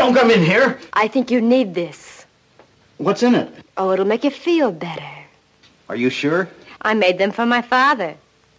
Don't 0.00 0.14
come 0.14 0.30
in 0.30 0.42
here. 0.42 0.78
I 0.94 1.08
think 1.08 1.30
you 1.30 1.42
need 1.42 1.74
this. 1.74 2.24
What's 2.96 3.22
in 3.22 3.34
it? 3.34 3.50
Oh, 3.76 3.92
it'll 3.92 4.06
make 4.06 4.24
you 4.24 4.30
feel 4.30 4.72
better. 4.72 5.12
Are 5.90 5.94
you 5.94 6.08
sure? 6.08 6.48
I 6.80 6.94
made 6.94 7.18
them 7.18 7.32
for 7.32 7.44
my 7.44 7.60
father. 7.60 8.14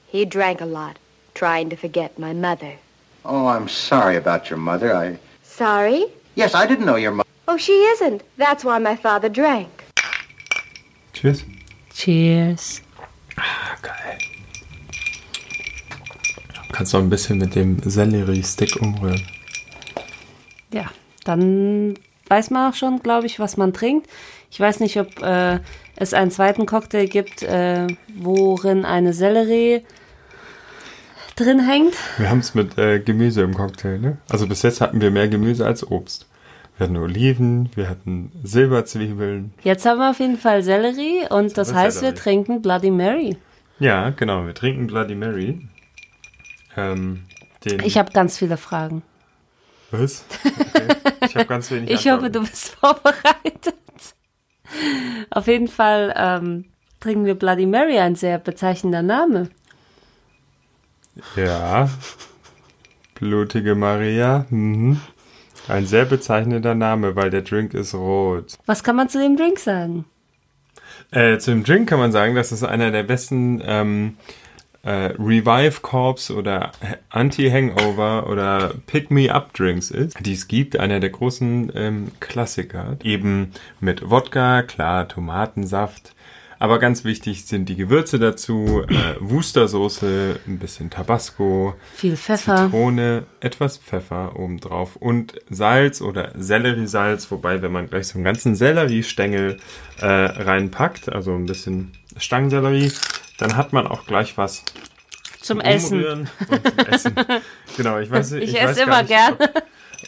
He 0.06 0.24
drank 0.24 0.62
a 0.62 0.68
lot, 0.68 1.00
trying 1.34 1.72
to 1.72 1.76
forget 1.76 2.20
my 2.20 2.32
mother. 2.32 2.78
Oh, 3.26 3.48
I'm 3.48 3.68
sorry 3.68 4.18
about 4.18 4.52
your 4.52 4.60
mother. 4.60 4.96
I. 4.96 5.18
Sorry? 5.42 6.06
Yes, 6.36 6.54
I 6.54 6.68
didn't 6.68 6.86
know 6.86 6.98
your 6.98 7.12
mother. 7.12 7.28
Oh, 7.48 7.58
she 7.58 7.74
isn't. 7.94 8.22
That's 8.38 8.64
why 8.64 8.78
my 8.78 8.96
father 8.96 9.28
drank. 9.28 9.84
Cheers. 11.14 11.44
Cheers. 11.92 12.82
Ah, 13.40 13.78
geil. 13.82 14.20
Kannst 16.72 16.94
du 16.94 17.00
ein 17.00 17.10
bisschen 17.10 17.40
mit 17.40 17.56
dem 17.56 17.80
Sellerie-Stick 17.84 18.80
umrühren. 18.80 19.26
Ja, 20.72 20.86
dann 21.24 21.96
weiß 22.28 22.50
man 22.50 22.72
auch 22.72 22.76
schon, 22.76 23.02
glaube 23.02 23.26
ich, 23.26 23.40
was 23.40 23.58
man 23.58 23.74
trinkt. 23.74 24.08
Ich 24.50 24.60
weiß 24.60 24.80
nicht, 24.80 25.00
ob 25.00 25.22
äh, 25.22 25.60
es 25.96 26.14
einen 26.14 26.32
zweiten 26.32 26.66
Cocktail 26.66 27.06
gibt, 27.08 27.44
äh, 27.44 27.88
worin 28.18 28.86
eine 28.86 29.14
Sellerie 29.14 29.84
drin 31.36 31.60
hängt. 31.66 31.94
Wir 32.18 32.30
haben 32.30 32.40
es 32.40 32.54
mit 32.56 32.78
äh, 32.78 33.00
Gemüse 33.00 33.42
im 33.42 33.54
Cocktail, 33.54 34.00
ne? 34.00 34.18
Also 34.30 34.48
bis 34.48 34.62
jetzt 34.64 34.82
hatten 34.82 35.02
wir 35.02 35.12
mehr 35.12 35.28
Gemüse 35.28 35.66
als 35.66 35.90
Obst. 35.90 36.28
Wir 36.78 36.86
hatten 36.88 36.98
Oliven, 36.98 37.70
wir 37.76 37.90
hatten 37.90 38.32
Silberzwiebeln. 38.44 39.54
Jetzt 39.64 39.86
haben 39.86 40.00
wir 40.00 40.10
auf 40.10 40.20
jeden 40.20 40.38
Fall 40.38 40.64
Sellerie 40.64 41.28
und 41.30 41.58
das 41.58 41.70
ist 41.70 41.76
heißt, 41.76 41.98
wir 41.98 42.10
Sellerie. 42.10 42.18
trinken 42.22 42.62
Bloody 42.62 42.92
Mary. 42.92 43.38
Ja, 43.80 44.10
genau, 44.10 44.46
wir 44.46 44.54
trinken 44.54 44.88
Bloody 44.88 45.16
Mary. 45.16 45.68
Ähm, 46.76 47.24
Ich 47.84 47.98
habe 47.98 48.12
ganz 48.12 48.38
viele 48.38 48.58
Fragen. 48.58 49.04
Was? 49.92 50.26
Okay. 50.44 50.88
Ich 51.26 51.36
habe 51.36 51.46
ganz 51.46 51.70
wenig 51.72 51.90
Ich 51.90 52.10
hoffe, 52.10 52.30
du 52.30 52.42
bist 52.42 52.70
vorbereitet. 52.80 53.76
Auf 55.30 55.48
jeden 55.48 55.68
Fall 55.68 56.14
ähm, 56.16 56.66
trinken 57.00 57.26
wir 57.26 57.36
Bloody 57.36 57.66
Mary, 57.66 58.00
ein 58.00 58.16
sehr 58.16 58.38
bezeichnender 58.38 59.02
Name. 59.02 59.50
Ja. 61.36 61.90
Blutige 63.16 63.76
Maria. 63.76 64.46
Mhm. 64.50 65.00
Ein 65.68 65.86
sehr 65.86 66.06
bezeichnender 66.06 66.74
Name, 66.74 67.16
weil 67.16 67.30
der 67.30 67.44
Drink 67.44 67.74
ist 67.74 67.94
rot. 67.94 68.58
Was 68.66 68.84
kann 68.84 68.96
man 68.96 69.10
zu 69.10 69.20
dem 69.20 69.38
Drink 69.38 69.60
sagen? 69.60 70.06
Äh, 71.12 71.38
zum 71.38 71.64
Drink 71.64 71.90
kann 71.90 72.00
man 72.00 72.12
sagen, 72.12 72.36
dass 72.36 72.52
es 72.52 72.64
einer 72.64 72.92
der 72.92 73.04
besten 73.04 73.62
ähm, 73.66 74.18
äh, 74.84 75.14
Revive 75.20 75.82
Corps 75.82 76.32
oder 76.32 76.72
Anti-Hangover 77.10 78.28
oder 78.30 78.74
Pick-Me-Up-Drinks 78.88 79.92
ist, 79.92 80.18
die 80.26 80.34
es 80.34 80.48
gibt. 80.48 80.80
Einer 80.80 81.00
der 81.00 81.10
großen 81.10 81.72
ähm, 81.76 82.12
Klassiker. 82.20 82.98
Eben 83.04 83.52
mit 83.80 84.10
Wodka, 84.10 84.64
klar, 84.64 85.08
Tomatensaft. 85.08 86.14
Aber 86.62 86.78
ganz 86.78 87.04
wichtig 87.04 87.46
sind 87.46 87.70
die 87.70 87.76
Gewürze 87.76 88.20
dazu, 88.20 88.84
äh, 88.88 89.16
Wustersoße, 89.20 90.42
ein 90.46 90.60
bisschen 90.60 90.92
Tabasco, 90.92 91.74
Viel 91.96 92.16
Pfeffer. 92.16 92.56
Zitrone, 92.56 93.24
etwas 93.40 93.80
Pfeffer 93.80 94.38
obendrauf 94.38 94.96
und 94.96 95.34
Salz 95.50 96.02
oder 96.02 96.34
Selleriesalz, 96.38 97.32
wobei 97.32 97.64
wenn 97.64 97.72
man 97.72 97.90
gleich 97.90 98.10
so 98.10 98.20
einen 98.20 98.26
ganzen 98.26 98.54
Selleriestängel 98.54 99.58
äh, 100.02 100.06
reinpackt, 100.06 101.12
also 101.12 101.34
ein 101.34 101.48
bisschen 101.48 101.94
Stangensellerie, 102.16 102.92
dann 103.42 103.58
hat 103.58 103.74
man 103.74 103.88
auch 103.88 104.06
gleich 104.06 104.38
was 104.38 104.64
Zum 105.42 105.60
Essen. 105.60 105.98
Umrühren 105.98 106.30
und 106.48 106.68
zum 106.68 106.86
Essen. 106.86 107.16
genau, 107.78 107.98
ich 107.98 108.12
weiß 108.12 108.34
Ich, 108.34 108.54
weiß 108.54 108.78
esse 108.78 108.86
gar 108.86 108.88
immer 108.88 109.02
nicht, 109.02 109.10
gern. 109.10 109.36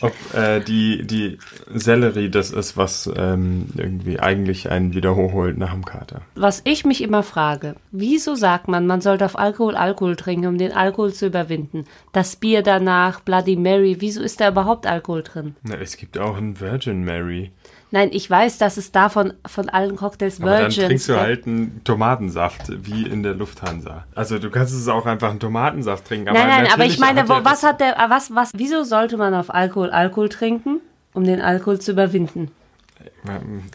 Ob, 0.01 0.13
ob 0.31 0.37
äh, 0.37 0.59
die, 0.59 1.01
die 1.07 1.39
Sellerie 1.73 2.29
das 2.29 2.51
ist, 2.51 2.77
was 2.77 3.09
ähm, 3.15 3.69
irgendwie 3.75 4.19
eigentlich 4.19 4.69
einen 4.69 4.93
wieder 4.93 5.15
hochholt 5.15 5.57
nach 5.57 5.71
dem 5.71 5.83
Kater. 5.83 6.21
Was 6.35 6.61
ich 6.63 6.85
mich 6.85 7.01
immer 7.01 7.23
frage, 7.23 7.75
wieso 7.91 8.35
sagt 8.35 8.67
man, 8.67 8.85
man 8.85 9.01
sollte 9.01 9.25
auf 9.25 9.37
Alkohol 9.37 9.75
Alkohol 9.75 10.15
trinken, 10.15 10.45
um 10.45 10.59
den 10.59 10.71
Alkohol 10.71 11.11
zu 11.11 11.25
überwinden? 11.25 11.85
Das 12.11 12.35
Bier 12.35 12.61
danach, 12.61 13.19
Bloody 13.21 13.55
Mary, 13.55 13.97
wieso 13.99 14.21
ist 14.21 14.41
da 14.41 14.49
überhaupt 14.49 14.85
Alkohol 14.85 15.23
drin? 15.23 15.55
Na, 15.63 15.75
es 15.75 15.97
gibt 15.97 16.19
auch 16.19 16.37
einen 16.37 16.59
Virgin 16.59 17.03
Mary. 17.03 17.51
Nein, 17.93 18.09
ich 18.11 18.27
weiß, 18.27 18.57
dass 18.57 18.77
es 18.77 18.91
davon 18.91 19.33
von 19.45 19.69
allen 19.69 19.95
Cocktails 19.95 20.41
Aber 20.41 20.57
dann 20.57 20.71
trinkst 20.71 21.09
du 21.09 21.15
halt 21.15 21.45
einen 21.45 21.83
Tomatensaft, 21.83 22.63
wie 22.87 23.03
in 23.03 23.21
der 23.21 23.35
Lufthansa. 23.35 24.05
Also 24.15 24.39
du 24.39 24.49
kannst 24.49 24.73
es 24.73 24.87
auch 24.87 25.05
einfach 25.05 25.29
einen 25.29 25.39
Tomatensaft 25.39 26.07
trinken. 26.07 26.29
Aber 26.29 26.39
Nein, 26.39 26.47
nein, 26.47 26.73
aber 26.73 26.85
ich 26.85 26.97
meine, 26.97 27.29
wo, 27.29 27.35
was 27.43 27.61
hat 27.61 27.81
der, 27.81 27.99
ah, 27.99 28.09
was, 28.09 28.33
was, 28.33 28.49
wieso 28.55 28.83
sollte 28.83 29.15
man 29.17 29.35
auf 29.35 29.53
Alkohol 29.53 29.91
Alkohol 29.91 30.29
trinken, 30.29 30.79
um 31.13 31.23
den 31.23 31.39
Alkohol 31.39 31.79
zu 31.79 31.91
überwinden? 31.91 32.49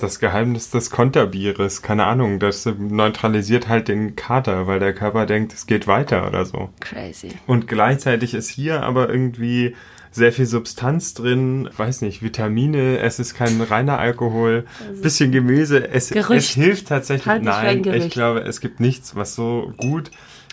Das 0.00 0.18
Geheimnis 0.18 0.70
des 0.70 0.90
Konterbieres, 0.90 1.82
keine 1.82 2.06
Ahnung, 2.06 2.40
das 2.40 2.66
neutralisiert 2.66 3.68
halt 3.68 3.86
den 3.86 4.16
Kater, 4.16 4.66
weil 4.66 4.80
der 4.80 4.94
Körper 4.94 5.26
denkt, 5.26 5.52
es 5.52 5.68
geht 5.68 5.86
weiter 5.86 6.26
oder 6.26 6.44
so. 6.44 6.70
Crazy. 6.80 7.28
Und 7.46 7.68
gleichzeitig 7.68 8.34
ist 8.34 8.48
hier 8.50 8.82
aber 8.82 9.08
irgendwie 9.10 9.76
sehr 10.10 10.32
viel 10.32 10.46
Substanz 10.46 11.14
drin, 11.14 11.68
weiß 11.76 12.02
nicht, 12.02 12.22
Vitamine, 12.22 12.98
es 12.98 13.18
ist 13.18 13.34
kein 13.34 13.60
reiner 13.60 13.98
Alkohol, 13.98 14.64
bisschen 15.02 15.32
Gemüse, 15.32 15.88
es, 15.88 16.10
es 16.10 16.48
hilft 16.50 16.88
tatsächlich. 16.88 17.26
Halt 17.26 17.44
Nein, 17.44 17.84
ich 17.84 18.10
glaube, 18.10 18.40
es 18.40 18.60
gibt 18.60 18.80
nichts, 18.80 19.16
was 19.16 19.34
so 19.34 19.72
gut 19.76 20.10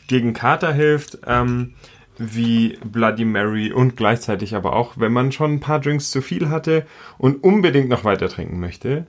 gegen 0.08 0.34
Kater 0.34 0.74
hilft. 0.74 1.20
Ähm, 1.26 1.74
wie 2.18 2.78
Bloody 2.84 3.26
Mary 3.26 3.74
und 3.74 3.98
gleichzeitig 3.98 4.56
aber 4.56 4.74
auch, 4.74 4.94
wenn 4.96 5.12
man 5.12 5.32
schon 5.32 5.56
ein 5.56 5.60
paar 5.60 5.80
Drinks 5.82 6.12
zu 6.12 6.22
viel 6.22 6.50
hatte 6.50 6.86
und 7.18 7.44
unbedingt 7.44 7.90
noch 7.90 8.06
weiter 8.06 8.30
trinken 8.30 8.60
möchte, 8.60 9.06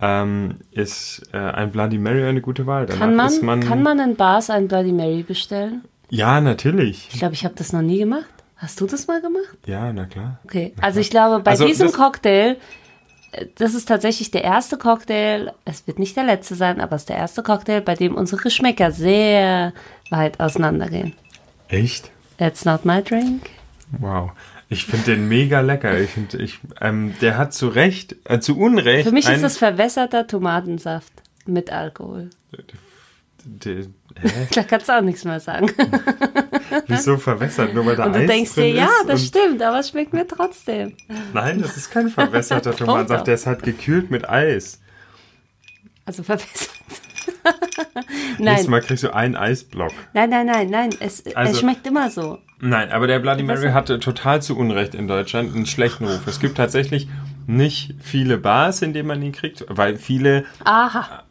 ähm, 0.00 0.56
ist 0.70 1.22
äh, 1.32 1.38
ein 1.38 1.70
Bloody 1.70 1.98
Mary 1.98 2.24
eine 2.24 2.40
gute 2.40 2.66
Wahl. 2.66 2.86
Danach 2.86 3.00
Kann 3.00 3.18
ist 3.26 3.42
man, 3.42 3.60
kann 3.60 3.82
man 3.82 3.98
in 3.98 4.16
Bars 4.16 4.50
ein 4.50 4.68
Bloody 4.68 4.92
Mary 4.92 5.22
bestellen? 5.22 5.82
Ja, 6.08 6.40
natürlich. 6.40 7.08
Ich 7.12 7.18
glaube, 7.18 7.34
ich 7.34 7.44
habe 7.44 7.54
das 7.56 7.72
noch 7.72 7.82
nie 7.82 7.98
gemacht. 7.98 8.26
Hast 8.56 8.80
du 8.80 8.86
das 8.86 9.06
mal 9.06 9.20
gemacht? 9.20 9.58
Ja, 9.66 9.92
na 9.92 10.06
klar. 10.06 10.38
Okay, 10.44 10.72
also 10.80 10.98
ich 11.00 11.10
glaube, 11.10 11.40
bei 11.42 11.50
Also 11.52 11.66
diesem 11.66 11.88
das- 11.88 11.96
Cocktail, 11.96 12.56
äh, 13.32 13.46
das 13.56 13.74
ist 13.74 13.86
tatsächlich 13.86 14.30
der 14.30 14.44
erste 14.44 14.78
Cocktail, 14.78 15.52
es 15.66 15.86
wird 15.86 15.98
nicht 15.98 16.16
der 16.16 16.24
letzte 16.24 16.54
sein, 16.54 16.80
aber 16.80 16.96
es 16.96 17.02
ist 17.02 17.08
der 17.10 17.16
erste 17.18 17.42
Cocktail, 17.42 17.80
bei 17.82 17.94
dem 17.94 18.14
unsere 18.14 18.40
Geschmäcker 18.42 18.92
sehr 18.92 19.72
weit 20.10 20.40
auseinandergehen. 20.40 21.12
Echt? 21.68 22.10
That's 22.38 22.64
not 22.64 22.84
my 22.84 23.02
drink. 23.02 23.50
Wow. 23.98 24.30
Ich 24.68 24.84
finde 24.86 25.12
den 25.14 25.28
mega 25.28 25.60
lecker. 25.60 25.98
Ich 26.00 26.10
finde, 26.10 26.38
ich, 26.38 26.58
ähm, 26.80 27.14
der 27.20 27.38
hat 27.38 27.54
zu 27.54 27.68
Recht, 27.68 28.16
äh, 28.24 28.40
zu 28.40 28.58
Unrecht. 28.58 29.06
Für 29.06 29.14
mich 29.14 29.28
ist 29.28 29.42
das 29.44 29.58
verwässerter 29.58 30.26
Tomatensaft 30.26 31.12
mit 31.44 31.70
Alkohol. 31.70 32.30
De, 33.48 33.86
hä? 34.20 34.48
Da 34.54 34.62
kannst 34.64 34.88
du 34.88 34.92
auch 34.98 35.00
nichts 35.02 35.24
mehr 35.24 35.38
sagen. 35.40 35.70
Wieso 36.88 37.16
verwässert? 37.16 37.72
Nur 37.74 37.86
weil 37.86 37.96
da 37.96 38.06
Und 38.06 38.14
du 38.14 38.18
Eis 38.20 38.26
denkst 38.26 38.54
dir, 38.54 38.68
ja, 38.70 38.88
das 39.06 39.24
stimmt, 39.26 39.62
aber 39.62 39.78
es 39.78 39.90
schmeckt 39.90 40.12
mir 40.12 40.26
trotzdem. 40.26 40.94
Nein, 41.32 41.62
das 41.62 41.76
ist 41.76 41.90
kein 41.90 42.08
verwässerter. 42.08 42.74
Tomatensaft. 42.76 43.26
Der 43.26 43.34
ist 43.34 43.46
halt 43.46 43.62
gekühlt 43.62 44.10
mit 44.10 44.28
Eis. 44.28 44.80
Also 46.04 46.22
verwässert. 46.22 46.70
Nächstes 48.38 48.38
nein, 48.38 48.70
Mal 48.70 48.80
kriegst 48.80 49.04
du 49.04 49.14
einen 49.14 49.36
Eisblock. 49.36 49.92
nein, 50.12 50.30
nein, 50.30 50.46
nein, 50.46 50.68
nein, 50.70 50.90
es, 51.00 51.20
es 51.20 51.34
Also- 51.36 51.60
schmeckt 51.60 51.86
immer 51.86 52.10
so. 52.10 52.38
Nein, 52.58 52.90
aber 52.90 53.06
der 53.06 53.18
Bloody 53.18 53.42
Mary 53.42 53.70
hatte 53.70 54.00
total 54.00 54.40
zu 54.40 54.56
Unrecht 54.56 54.94
in 54.94 55.06
Deutschland 55.08 55.54
einen 55.54 55.66
schlechten 55.66 56.06
Ruf. 56.06 56.26
Es 56.26 56.40
gibt 56.40 56.56
tatsächlich 56.56 57.06
nicht 57.46 57.94
viele 58.00 58.38
Bars, 58.38 58.80
in 58.80 58.94
denen 58.94 59.08
man 59.08 59.20
ihn 59.20 59.32
kriegt, 59.32 59.64
weil 59.68 59.96
viele 59.96 60.46
Aha. 60.64 61.22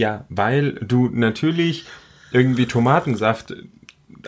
Ja, 0.00 0.24
weil 0.28 0.72
du 0.74 1.08
natürlich 1.12 1.84
irgendwie 2.32 2.66
Tomatensaft 2.66 3.54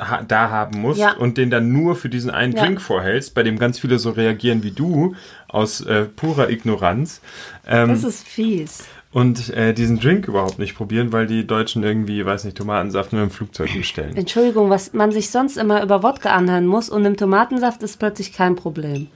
ha 0.00 0.22
da 0.26 0.48
haben 0.50 0.80
musst 0.80 1.00
Ja. 1.00 1.12
und 1.14 1.36
den 1.38 1.50
dann 1.50 1.70
nur 1.72 1.96
für 1.96 2.08
diesen 2.08 2.30
einen 2.30 2.54
Ja. 2.54 2.64
Drink 2.64 2.80
vorhältst, 2.80 3.34
bei 3.34 3.42
dem 3.42 3.58
ganz 3.58 3.78
viele 3.78 3.98
so 3.98 4.10
reagieren 4.10 4.62
wie 4.62 4.70
du, 4.70 5.14
aus 5.48 5.80
äh, 5.82 6.04
purer 6.04 6.48
Ignoranz. 6.50 7.20
Ähm, 7.66 7.88
Das 7.90 8.02
ist 8.04 8.26
fies. 8.26 8.84
und 9.12 9.50
äh, 9.50 9.74
diesen 9.74 9.98
Drink 10.00 10.28
überhaupt 10.28 10.58
nicht 10.58 10.74
probieren, 10.74 11.12
weil 11.12 11.26
die 11.26 11.46
Deutschen 11.46 11.82
irgendwie, 11.82 12.24
weiß 12.24 12.44
nicht, 12.44 12.56
Tomatensaft 12.56 13.12
nur 13.12 13.22
im 13.22 13.30
Flugzeug 13.30 13.70
bestellen. 13.76 14.16
Entschuldigung, 14.16 14.70
was 14.70 14.94
man 14.94 15.12
sich 15.12 15.30
sonst 15.30 15.58
immer 15.58 15.82
über 15.82 16.02
Wodka 16.02 16.30
anhören 16.30 16.66
muss 16.66 16.88
und 16.88 17.04
im 17.04 17.16
Tomatensaft 17.18 17.82
ist 17.82 17.98
plötzlich 17.98 18.32
kein 18.32 18.56
Problem. 18.56 19.08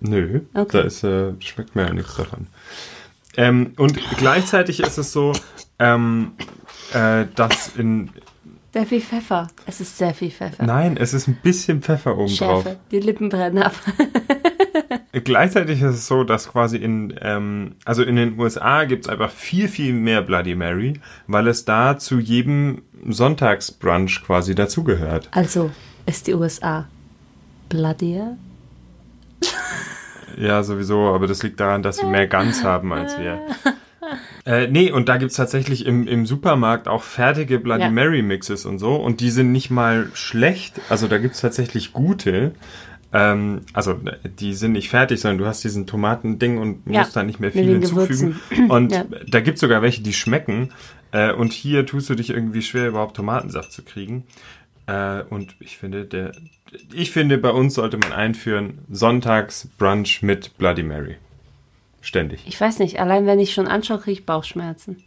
Nö, 0.00 0.40
Okay. 0.54 0.78
da 0.78 0.80
ist, 0.80 1.04
äh, 1.04 1.32
schmeckt 1.40 1.76
mir 1.76 1.82
ja 1.86 1.92
nichts 1.92 2.16
davon. 2.16 2.48
Ähm, 3.38 3.72
und 3.76 3.96
gleichzeitig 4.16 4.80
ist 4.80 4.98
es 4.98 5.12
so, 5.12 5.32
ähm, 5.78 6.32
äh, 6.92 7.24
dass 7.36 7.76
in, 7.76 8.10
Sehr 8.74 8.84
viel 8.84 9.00
Pfeffer. 9.00 9.46
Es 9.64 9.80
ist 9.80 9.96
sehr 9.96 10.12
viel 10.12 10.32
Pfeffer. 10.32 10.66
nein, 10.66 10.96
es 10.96 11.14
ist 11.14 11.28
ein 11.28 11.38
bisschen 11.40 11.80
Pfeffer 11.80 12.18
oben 12.18 12.34
drauf. 12.36 12.64
Schärfe. 12.64 12.80
Die 12.90 12.98
Lippen 12.98 13.28
brennen 13.28 13.62
ab. 13.62 13.74
Gleichzeitig 15.12 15.80
ist 15.80 15.94
es 15.94 16.06
so, 16.08 16.24
dass 16.24 16.48
quasi 16.50 16.78
in, 16.78 17.14
ähm, 17.22 17.76
also 17.84 18.02
in 18.02 18.16
den 18.16 18.38
USA 18.40 18.84
gibt 18.84 19.06
es 19.06 19.08
einfach 19.08 19.30
viel, 19.30 19.68
viel 19.68 19.92
mehr 19.92 20.22
Bloody 20.22 20.56
Mary, 20.56 20.94
weil 21.28 21.46
es 21.46 21.64
da 21.64 21.96
zu 21.96 22.18
jedem 22.18 22.82
Sonntagsbrunch 23.06 24.24
quasi 24.24 24.56
dazugehört. 24.56 25.28
Also 25.30 25.70
ist 26.06 26.26
die 26.26 26.34
USA 26.34 26.88
bloodier? 27.68 28.36
Ja, 30.38 30.62
sowieso, 30.62 31.08
aber 31.14 31.26
das 31.26 31.42
liegt 31.42 31.58
daran, 31.58 31.82
dass 31.82 31.96
sie 31.98 32.06
mehr 32.06 32.28
Guns 32.28 32.62
haben 32.62 32.92
als 32.92 33.18
wir. 33.18 33.40
Äh, 34.46 34.68
nee, 34.68 34.90
und 34.90 35.08
da 35.08 35.16
gibt's 35.18 35.36
tatsächlich 35.36 35.84
im, 35.84 36.06
im 36.06 36.24
Supermarkt 36.26 36.88
auch 36.88 37.02
fertige 37.02 37.58
Bloody 37.58 37.82
Ja. 37.82 37.90
Mary 37.90 38.22
Mixes 38.22 38.64
und 38.64 38.78
so. 38.78 38.94
Und 38.96 39.20
die 39.20 39.30
sind 39.30 39.52
nicht 39.52 39.70
mal 39.70 40.08
schlecht. 40.14 40.80
Also 40.88 41.08
da 41.08 41.18
gibt's 41.18 41.40
tatsächlich 41.40 41.92
gute. 41.92 42.52
Ähm, 43.12 43.62
also 43.74 43.98
die 44.38 44.54
sind 44.54 44.72
nicht 44.72 44.88
fertig, 44.90 45.20
sondern 45.20 45.38
du 45.38 45.46
hast 45.46 45.64
diesen 45.64 45.86
Tomatending 45.86 46.58
und 46.58 46.82
Ja, 46.86 47.00
musst 47.00 47.16
da 47.16 47.22
nicht 47.22 47.40
mehr 47.40 47.50
viel 47.52 47.64
hinzufügen. 47.66 48.40
Und 48.68 48.92
Ja. 48.92 49.04
da 49.26 49.40
gibt's 49.40 49.60
sogar 49.60 49.82
welche, 49.82 50.02
die 50.02 50.12
schmecken. 50.14 50.70
Äh, 51.10 51.32
und 51.32 51.52
hier 51.52 51.84
tust 51.84 52.08
du 52.08 52.14
dich 52.14 52.30
irgendwie 52.30 52.62
schwer, 52.62 52.88
überhaupt 52.88 53.16
Tomatensaft 53.16 53.72
zu 53.72 53.82
kriegen. 53.82 54.24
Äh, 54.88 55.22
und 55.28 55.54
ich 55.60 55.76
finde, 55.76 56.06
der, 56.06 56.32
ich 56.92 57.12
finde, 57.12 57.38
bei 57.38 57.50
uns 57.50 57.74
sollte 57.74 57.98
man 57.98 58.12
einführen 58.12 58.78
Sonntags 58.90 59.68
Brunch 59.78 60.22
mit 60.22 60.56
Bloody 60.58 60.82
Mary. 60.82 61.16
Ständig. 62.00 62.42
Ich 62.46 62.60
weiß 62.60 62.78
nicht, 62.78 62.98
allein 62.98 63.26
wenn 63.26 63.38
ich 63.38 63.52
schon 63.52 63.68
anschaue, 63.68 63.98
kriege 63.98 64.20
ich 64.20 64.26
Bauchschmerzen. 64.26 65.04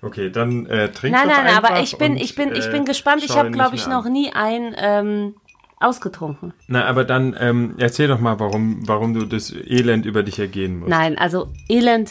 Okay, 0.00 0.30
dann 0.30 0.66
äh, 0.66 0.90
trink 0.90 1.14
Nein, 1.14 1.28
nein, 1.28 1.54
aber 1.54 1.80
ich 1.80 1.96
bin, 1.96 2.12
und, 2.12 2.20
ich 2.20 2.34
bin, 2.34 2.52
ich 2.52 2.66
äh, 2.66 2.70
bin 2.72 2.84
gespannt. 2.84 3.22
Ich 3.24 3.36
habe, 3.36 3.52
glaube 3.52 3.76
ich, 3.76 3.86
noch 3.86 4.06
an. 4.06 4.12
nie 4.12 4.32
ein 4.32 4.74
ähm, 4.76 5.34
ausgetrunken. 5.78 6.52
Na, 6.66 6.86
aber 6.86 7.04
dann 7.04 7.36
ähm, 7.38 7.74
erzähl 7.78 8.08
doch 8.08 8.18
mal, 8.18 8.40
warum, 8.40 8.88
warum 8.88 9.14
du 9.14 9.26
das 9.26 9.52
Elend 9.52 10.04
über 10.04 10.24
dich 10.24 10.40
ergehen 10.40 10.80
musst. 10.80 10.90
Nein, 10.90 11.16
also 11.16 11.52
Elend 11.68 12.10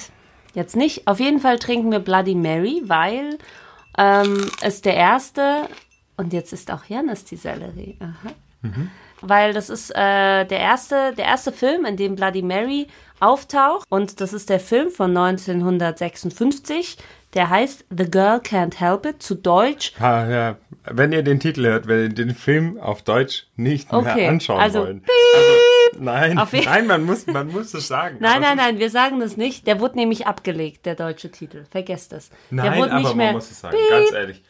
jetzt 0.54 0.78
nicht. 0.78 1.08
Auf 1.08 1.20
jeden 1.20 1.40
Fall 1.40 1.60
trinken 1.60 1.92
wir 1.92 2.00
Bloody 2.00 2.36
Mary, 2.36 2.82
weil 2.86 3.38
ähm, 3.98 4.50
es 4.62 4.82
der 4.82 4.96
erste, 4.96 5.68
und 6.22 6.34
jetzt 6.34 6.54
ist 6.54 6.72
auch 6.72 6.86
Janis 6.86 7.26
die 7.26 7.36
Sellerie. 7.36 7.98
Aha. 8.00 8.34
Weil 9.22 9.54
das 9.54 9.70
ist 9.70 9.90
äh, 9.92 10.46
der 10.46 10.60
erste, 10.60 11.14
der 11.18 11.26
erste 11.26 11.52
Film, 11.52 11.86
in 11.86 11.98
dem 11.98 12.16
Bloody 12.16 12.44
Mary 12.44 12.88
auftaucht. 13.20 13.86
Und 13.90 14.22
das 14.22 14.34
ist 14.34 14.50
der 14.50 14.60
Film 14.60 14.92
von 14.92 15.16
1956. 15.18 16.98
Der 17.34 17.50
heißt 17.50 17.86
The 17.90 18.10
Girl 18.10 18.40
Can't 18.40 18.78
Help 18.78 19.06
It, 19.06 19.24
zu 19.24 19.36
Deutsch 19.36 19.94
Ha, 20.00 20.30
ja. 20.30 20.58
Wenn 20.84 21.12
ihr 21.12 21.24
den 21.24 21.40
Titel 21.40 21.64
hört, 21.66 21.88
werdet 21.88 22.20
ihr 22.20 22.26
den 22.26 22.36
Film 22.36 22.78
auf 22.80 23.04
Deutsch 23.04 23.48
nicht 23.56 23.92
Okay, 23.94 24.16
mehr 24.16 24.30
anschauen 24.30 24.60
also 24.60 24.80
wollen. 24.82 25.04
Also, 25.36 26.04
nein, 26.04 26.40
nein, 26.66 26.88
man 26.88 27.04
muss, 27.04 27.28
man 27.28 27.48
muss 27.48 27.72
das 27.72 27.88
sagen. 27.88 28.18
Nein, 28.20 28.42
nein, 28.42 28.58
nein, 28.58 28.80
wir 28.80 28.90
sagen 28.90 29.20
das 29.20 29.38
nicht. 29.38 29.66
Der 29.66 29.80
wurde 29.80 29.96
nämlich 29.96 30.28
abgelegt, 30.28 30.86
der 30.86 30.96
deutsche 30.96 31.32
Titel. 31.32 31.66
Vergesst 31.72 32.12
das. 32.12 32.32
Nein, 32.50 32.72
der 32.72 32.80
wurde 32.80 32.92
aber 32.92 33.00
nicht 33.00 33.16
mehr. 33.16 33.28
man 33.28 33.36
muss 33.36 33.50
es 33.50 33.62
sagen, 33.62 33.78
ganz 33.90 34.12
ehrlich. 34.12 34.44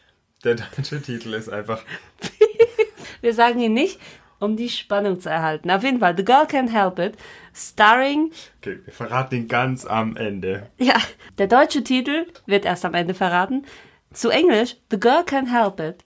Der 0.43 0.55
deutsche 0.55 1.01
Titel 1.01 1.33
ist 1.33 1.49
einfach. 1.49 1.83
Wir 3.21 3.33
sagen 3.33 3.59
ihn 3.59 3.73
nicht, 3.73 3.99
um 4.39 4.57
die 4.57 4.69
Spannung 4.69 5.19
zu 5.19 5.29
erhalten. 5.29 5.69
Auf 5.69 5.83
jeden 5.83 5.99
Fall, 5.99 6.15
The 6.17 6.25
Girl 6.25 6.45
Can't 6.45 6.71
Help 6.71 6.97
It, 6.97 7.15
starring, 7.53 8.31
Okay, 8.59 8.79
wir 8.83 8.93
verraten 8.93 9.35
ihn 9.35 9.47
ganz 9.47 9.85
am 9.85 10.17
Ende. 10.17 10.67
ja, 10.79 10.95
der 11.37 11.45
deutsche 11.47 11.83
Titel 11.83 12.25
wird 12.47 12.65
erst 12.65 12.83
am 12.85 12.95
Ende 12.95 13.13
verraten. 13.13 13.65
Zu 14.13 14.29
Englisch, 14.29 14.77
The 14.89 14.99
Girl 14.99 15.21
Can't 15.21 15.51
Help 15.51 15.79
It, 15.79 16.03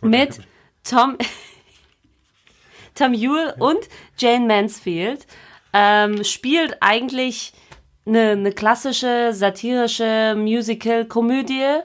mit 0.00 0.38
Tom, 0.84 1.18
Tom 2.94 3.12
Ewell 3.12 3.54
und 3.58 3.88
Jane 4.16 4.46
Mansfield, 4.46 5.26
ähm, 5.72 6.22
spielt 6.22 6.76
eigentlich 6.80 7.52
eine, 8.06 8.30
eine 8.30 8.52
klassische 8.52 9.32
satirische 9.32 10.34
Musical-Komödie 10.36 11.80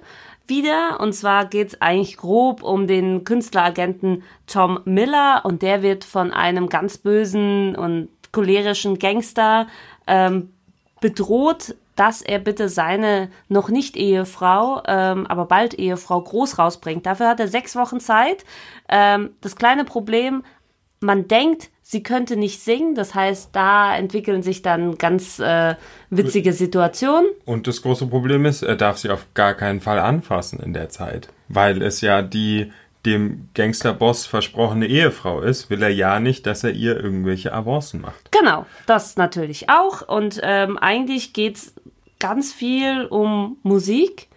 wieder. 0.47 0.99
Und 0.99 1.13
zwar 1.13 1.45
geht's 1.45 1.81
eigentlich 1.81 2.17
grob 2.17 2.63
um 2.63 2.87
den 2.87 3.23
Künstleragenten 3.23 4.23
Tom 4.47 4.79
Miller 4.85 5.41
und 5.43 5.61
der 5.61 5.81
wird 5.81 6.03
von 6.03 6.31
einem 6.31 6.69
ganz 6.69 6.97
bösen 6.97 7.75
und 7.75 8.09
cholerischen 8.31 8.99
Gangster 8.99 9.67
ähm, 10.07 10.51
bedroht, 10.99 11.75
dass 11.95 12.21
er 12.21 12.39
bitte 12.39 12.69
seine 12.69 13.29
noch 13.49 13.69
nicht 13.69 13.95
Ehefrau, 13.95 14.81
ähm, 14.87 15.27
aber 15.27 15.45
bald 15.45 15.75
Ehefrau 15.75 16.21
groß 16.21 16.57
rausbringt. 16.57 17.05
Dafür 17.05 17.27
hat 17.27 17.39
er 17.39 17.47
sechs 17.47 17.75
Wochen 17.75 17.99
Zeit. 17.99 18.43
Ähm, 18.89 19.31
das 19.41 19.55
kleine 19.55 19.85
Problem, 19.85 20.43
man 20.99 21.27
denkt, 21.27 21.69
sie 21.83 22.01
könnte 22.01 22.35
nicht 22.37 22.61
singen. 22.61 22.95
Das 22.95 23.13
heißt, 23.13 23.49
da 23.51 23.95
entwickeln 23.95 24.41
sich 24.41 24.63
dann 24.63 24.97
ganz 24.97 25.37
äh, 25.37 25.75
witzige 26.09 26.53
Situationen. 26.53 27.29
Und 27.45 27.67
das 27.67 27.83
große 27.83 28.07
Problem 28.07 28.45
ist, 28.45 28.63
er 28.63 28.75
darf 28.75 28.97
sie 28.97 29.11
auf 29.11 29.27
gar 29.35 29.53
keinen 29.53 29.81
Fall 29.81 29.99
anfassen 29.99 30.59
in 30.59 30.73
der 30.73 30.89
Zeit. 30.89 31.27
Weil 31.49 31.81
es 31.83 32.01
ja 32.01 32.23
die 32.23 32.71
dem 33.05 33.49
Gangsterboss 33.53 34.25
versprochene 34.25 34.87
Ehefrau 34.87 35.41
ist, 35.41 35.69
will 35.69 35.83
er 35.83 35.89
ja 35.89 36.21
nicht, 36.21 36.45
dass 36.45 36.63
er 36.63 36.71
ihr 36.71 36.95
irgendwelche 36.95 37.53
Avancen 37.53 37.99
macht. 37.99 38.31
Genau, 38.31 38.65
das 38.85 39.17
natürlich 39.17 39.69
auch. 39.69 40.07
Und 40.07 40.39
ähm, 40.41 40.77
eigentlich 40.77 41.33
geht's 41.33 41.73
ganz 42.19 42.53
viel 42.53 43.05
um 43.05 43.57
Musik, 43.61 44.29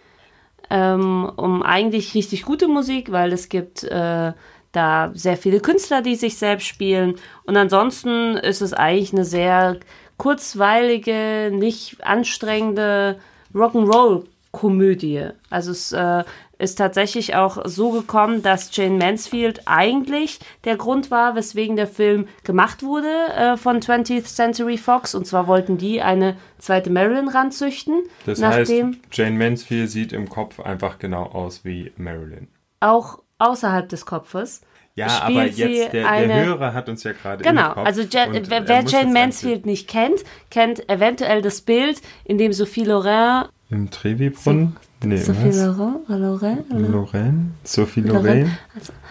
ähm, 0.69 1.31
um 1.37 1.63
eigentlich 1.63 2.13
richtig 2.13 2.43
gute 2.43 2.67
Musik, 2.67 3.09
weil 3.13 3.31
es 3.31 3.47
gibt 3.47 3.85
äh, 3.85 4.33
da 4.71 5.11
sehr 5.13 5.37
viele 5.37 5.59
Künstler, 5.59 6.01
die 6.01 6.15
sich 6.15 6.37
selbst 6.37 6.67
spielen. 6.67 7.15
Und 7.45 7.57
ansonsten 7.57 8.37
ist 8.37 8.61
es 8.61 8.73
eigentlich 8.73 9.13
eine 9.13 9.25
sehr 9.25 9.77
kurzweilige, 10.17 11.51
nicht 11.53 12.03
anstrengende 12.03 13.19
Rock'n'Roll-Komödie. 13.53 15.29
Also 15.49 15.71
es 15.71 15.91
äh, 15.91 16.23
ist 16.57 16.77
tatsächlich 16.77 17.35
auch 17.35 17.59
so 17.65 17.91
gekommen, 17.91 18.41
dass 18.41 18.75
Jane 18.75 18.97
Mansfield 18.97 19.61
eigentlich 19.65 20.39
der 20.63 20.75
Grund 20.75 21.11
war, 21.11 21.35
weswegen 21.35 21.75
der 21.75 21.87
Film 21.87 22.27
gemacht 22.43 22.81
wurde 22.83 23.11
äh, 23.35 23.57
von 23.57 23.79
20th 23.79 24.23
Century 24.23 24.77
Fox. 24.77 25.13
Und 25.13 25.25
zwar 25.27 25.47
wollten 25.47 25.77
die 25.77 26.01
eine 26.01 26.35
zweite 26.57 26.89
Marilyn 26.89 27.29
ranzüchten, 27.29 28.03
Das 28.25 28.39
nachdem 28.39 28.87
heißt, 28.87 28.99
Jane 29.11 29.37
Mansfield 29.37 29.89
sieht 29.89 30.13
im 30.13 30.29
Kopf 30.29 30.59
einfach 30.59 30.97
genau 30.97 31.23
aus 31.23 31.63
wie 31.63 31.91
Marilyn. 31.97 32.47
auch 32.79 33.19
außerhalb 33.39 33.87
des 33.89 34.05
Kopfes 34.05 34.61
Ja, 34.95 35.21
aber 35.23 35.45
jetzt 35.45 35.93
der, 35.93 36.09
eine 36.09 36.27
der 36.27 36.45
Hörer 36.45 36.73
hat 36.73 36.89
uns 36.89 37.03
ja 37.03 37.13
gerade 37.13 37.43
Genau, 37.43 37.73
also 37.73 38.01
Ja- 38.01 38.25
und 38.25 38.49
wer, 38.49 38.59
er 38.59 38.67
wer 38.67 38.83
Jane 38.83 39.11
Mansfield 39.11 39.65
nicht 39.65 39.87
kennt, 39.87 40.23
kennt 40.49 40.89
eventuell 40.89 41.41
das 41.41 41.61
Bild, 41.61 42.01
in 42.25 42.37
dem 42.37 42.53
Sophie 42.53 42.83
Loren, 42.83 43.45
Im 43.69 43.89
Trevi-Brunnen? 43.89 44.75
Nee, 45.03 45.17
Sophie 45.17 45.49
was? 45.49 45.57
Loren, 45.57 46.03
Loren, 46.07 46.91
Lorraine? 46.91 47.51
Sophie 47.63 48.01
Lorraine. 48.01 48.25
Lorraine? 48.25 48.57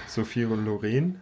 Sophie 0.08 0.44
und 0.44 0.64
Lorraine? 0.64 1.20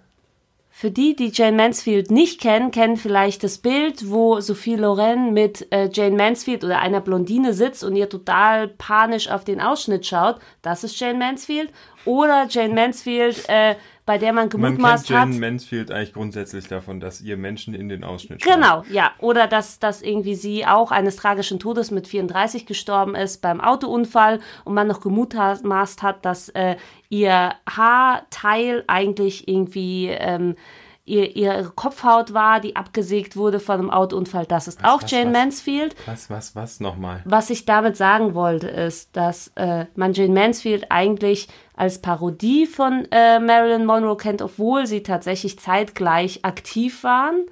Für 0.76 0.91
die, 0.91 1.15
die 1.15 1.31
Jane 1.32 1.56
Mansfield 1.56 2.11
nicht 2.11 2.41
kennen, 2.41 2.73
kennen 2.73 2.97
vielleicht 2.97 3.44
das 3.44 3.59
Bild, 3.59 4.11
wo 4.11 4.41
Sophie 4.41 4.75
Loren 4.75 5.32
mit 5.32 5.73
äh, 5.73 5.88
Jane 5.93 6.17
Mansfield 6.17 6.65
oder 6.65 6.81
einer 6.81 7.00
Blondine 7.00 7.55
sitzt 7.55 7.84
und 7.84 7.94
ihr 7.94 8.08
total 8.08 8.67
panisch 8.67 9.31
auf 9.31 9.44
den 9.44 9.60
Ausschnitt 9.60 10.05
schaut. 10.05 10.41
Das 10.63 10.82
ist 10.82 10.98
Jane 10.98 11.17
Mansfield. 11.17 11.70
Oder 12.05 12.48
Jane 12.51 12.75
Mansfield, 12.75 13.48
äh, 13.48 13.77
bei 14.06 14.19
der 14.19 14.32
man 14.32 14.44
Man 14.44 14.51
kennt 14.51 14.63
gemutmaßt 14.63 15.11
hat. 15.11 15.29
Mansfield 15.31 15.91
eigentlich 15.91 16.13
grundsätzlich 16.13 16.69
davon, 16.69 17.01
dass 17.01 17.20
ihr 17.20 17.37
Menschen 17.37 17.75
in 17.75 17.89
den 17.89 18.05
Ausschnitt. 18.05 18.43
Genau, 18.43 18.84
ja. 18.91 19.13
Oder 19.19 19.46
dass, 19.46 19.79
dass 19.79 20.03
irgendwie 20.03 20.34
sie 20.34 20.67
auch 20.67 20.91
eines 20.91 21.17
tragischen 21.17 21.58
Todes 21.58 21.91
mit 21.91 22.06
34 22.06 22.67
gestorben 22.67 23.15
ist 23.15 23.41
beim 23.41 23.61
Autounfall 23.61 24.41
und 24.65 24.75
man 24.75 24.87
noch 24.87 25.01
gemutmaßt 25.01 26.03
hat, 26.03 26.25
dass 26.25 26.51
äh, 26.51 26.77
ihr 27.08 27.55
Haarteil 27.69 28.84
eigentlich 28.89 29.49
irgendwie 29.49 30.08
ähm, 30.08 30.56
ihr, 31.05 31.37
ihre 31.37 31.70
Kopfhaut 31.70 32.32
war, 32.32 32.61
die 32.61 32.77
abgesägt 32.77 33.37
wurde 33.37 33.61
von 33.61 33.79
einem 33.79 33.91
Autounfall. 33.91 34.46
Das 34.46 34.69
ist 34.69 34.84
auch 34.84 35.03
was, 35.03 35.11
Jane 35.11 35.27
was? 35.27 35.32
Mansfield. 35.32 35.96
Was, 36.06 36.31
was, 36.31 36.56
was 36.56 36.81
nochmal? 36.81 37.23
Was 37.25 37.51
ich 37.51 37.67
damit 37.67 37.96
sagen 37.96 38.34
wollte, 38.34 38.69
ist, 38.69 39.15
dass 39.17 39.53
äh, 39.56 39.87
man 39.94 40.15
Jane 40.15 40.32
Mansfield 40.32 40.87
eigentlich 40.91 41.49
als 41.77 42.01
Parodie 42.01 42.67
von 42.67 43.06
äh, 43.11 43.39
Marilyn 43.39 43.84
Monroe 43.84 44.17
kennt, 44.17 44.41
obwohl 44.41 44.87
sie 44.87 45.03
tatsächlich 45.03 45.58
zeitgleich 45.58 46.44
aktiv 46.44 47.05
waren 47.05 47.44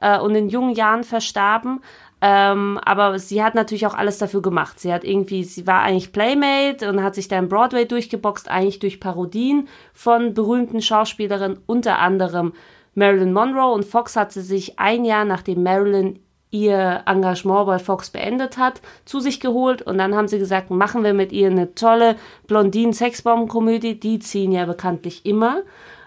äh, 0.00 0.18
und 0.18 0.34
in 0.34 0.48
jungen 0.50 0.74
Jahren 0.74 1.04
verstarben. 1.04 1.80
Ähm, 2.22 2.78
aber 2.84 3.18
sie 3.18 3.42
hat 3.42 3.54
natürlich 3.54 3.86
auch 3.86 3.94
alles 3.94 4.18
dafür 4.18 4.42
gemacht. 4.42 4.78
Sie 4.78 4.92
hat 4.92 5.04
irgendwie, 5.04 5.42
sie 5.42 5.66
war 5.66 5.80
eigentlich 5.80 6.12
Playmate 6.12 6.86
und 6.86 7.02
hat 7.02 7.14
sich 7.14 7.28
da 7.28 7.38
im 7.38 7.48
Broadway 7.48 7.86
durchgeboxt, 7.86 8.50
eigentlich 8.50 8.78
durch 8.78 9.00
Parodien 9.00 9.68
von 9.94 10.34
berühmten 10.34 10.82
Schauspielerinnen, 10.82 11.60
unter 11.66 11.98
anderem 11.98 12.52
Marilyn 12.94 13.32
Monroe. 13.32 13.72
Und 13.72 13.84
Fox 13.84 14.16
hat 14.16 14.32
sie 14.32 14.42
sich 14.42 14.78
ein 14.78 15.04
Jahr 15.04 15.24
nachdem 15.24 15.62
Marilyn 15.62 16.18
ihr 16.52 17.02
Engagement 17.06 17.66
bei 17.66 17.78
Fox 17.78 18.10
beendet 18.10 18.58
hat, 18.58 18.80
zu 19.04 19.20
sich 19.20 19.38
geholt 19.38 19.82
und 19.82 19.98
dann 19.98 20.16
haben 20.16 20.26
sie 20.26 20.40
gesagt, 20.40 20.68
machen 20.70 21.04
wir 21.04 21.14
mit 21.14 21.30
ihr 21.30 21.46
eine 21.48 21.76
tolle 21.76 22.16
Blondinen-Sexbomben-Komödie, 22.48 23.98
die 24.00 24.18
ziehen 24.18 24.52
ja 24.52 24.64
bekanntlich 24.66 25.24
immer 25.26 25.62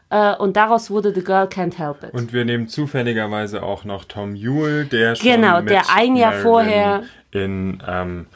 Äh, 0.10 0.36
und 0.36 0.58
daraus 0.58 0.92
wurde 0.92 1.12
The 1.16 1.24
Girl 1.24 1.46
Can't 1.48 1.78
Help 1.78 2.04
It. 2.04 2.14
Und 2.14 2.34
wir 2.34 2.46
nehmen 2.46 2.68
zufälligerweise 2.68 3.64
auch 3.64 3.84
noch 3.84 4.06
Tom 4.06 4.36
Ewell, 4.36 4.86
der 4.86 5.16
schon 5.16 5.28
Genau, 5.28 5.60
mit 5.62 5.70
der 5.72 5.84
ein 5.96 6.16
Jahr 6.16 6.32
Marilyn 6.34 6.44
vorher- 6.44 7.04
in 7.32 7.82
ähm, 7.88 8.28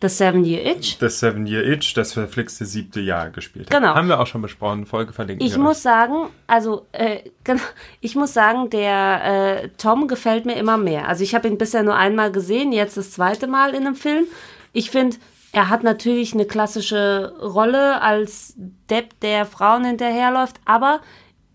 The 0.00 0.08
Seven 0.08 0.44
Year 0.44 0.64
Itch. 0.64 0.98
das 0.98 1.18
Seven 1.18 1.46
Year 1.46 1.64
Itch, 1.64 1.92
das 1.94 2.12
verflixte 2.12 2.64
siebte 2.64 3.00
Jahr 3.00 3.30
gespielt 3.30 3.66
hat. 3.66 3.80
Genau. 3.80 3.94
Haben 3.94 4.08
wir 4.08 4.20
auch 4.20 4.28
schon 4.28 4.42
besprochen, 4.42 4.86
Folge 4.86 5.12
verlinken 5.12 5.44
Ich 5.44 5.58
muss 5.58 5.82
sagen, 5.82 6.28
also 6.46 6.86
äh, 6.92 7.30
genau, 7.42 7.62
ich 8.00 8.14
muss 8.14 8.32
sagen, 8.32 8.70
der 8.70 9.64
äh, 9.64 9.68
Tom 9.76 10.06
gefällt 10.06 10.46
mir 10.46 10.54
immer 10.54 10.76
mehr. 10.76 11.08
Also 11.08 11.24
ich 11.24 11.34
habe 11.34 11.48
ihn 11.48 11.58
bisher 11.58 11.82
nur 11.82 11.96
einmal 11.96 12.30
gesehen, 12.30 12.72
jetzt 12.72 12.96
das 12.96 13.10
zweite 13.10 13.48
Mal 13.48 13.70
in 13.74 13.86
einem 13.86 13.96
Film. 13.96 14.26
Ich 14.72 14.92
finde, 14.92 15.16
er 15.50 15.68
hat 15.68 15.82
natürlich 15.82 16.32
eine 16.32 16.44
klassische 16.44 17.34
Rolle 17.40 18.00
als 18.00 18.54
Depp, 18.90 19.18
der 19.20 19.46
Frauen 19.46 19.84
hinterherläuft, 19.84 20.60
aber 20.64 21.00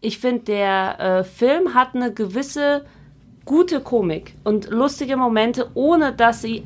ich 0.02 0.20
finde, 0.20 0.44
der 0.44 1.00
äh, 1.00 1.24
Film 1.24 1.76
hat 1.76 1.96
eine 1.96 2.14
gewisse 2.14 2.84
gute 3.46 3.80
Komik 3.80 4.34
und 4.44 4.70
lustige 4.70 5.16
Momente, 5.16 5.70
ohne 5.76 6.12
dass 6.12 6.42
sie 6.42 6.66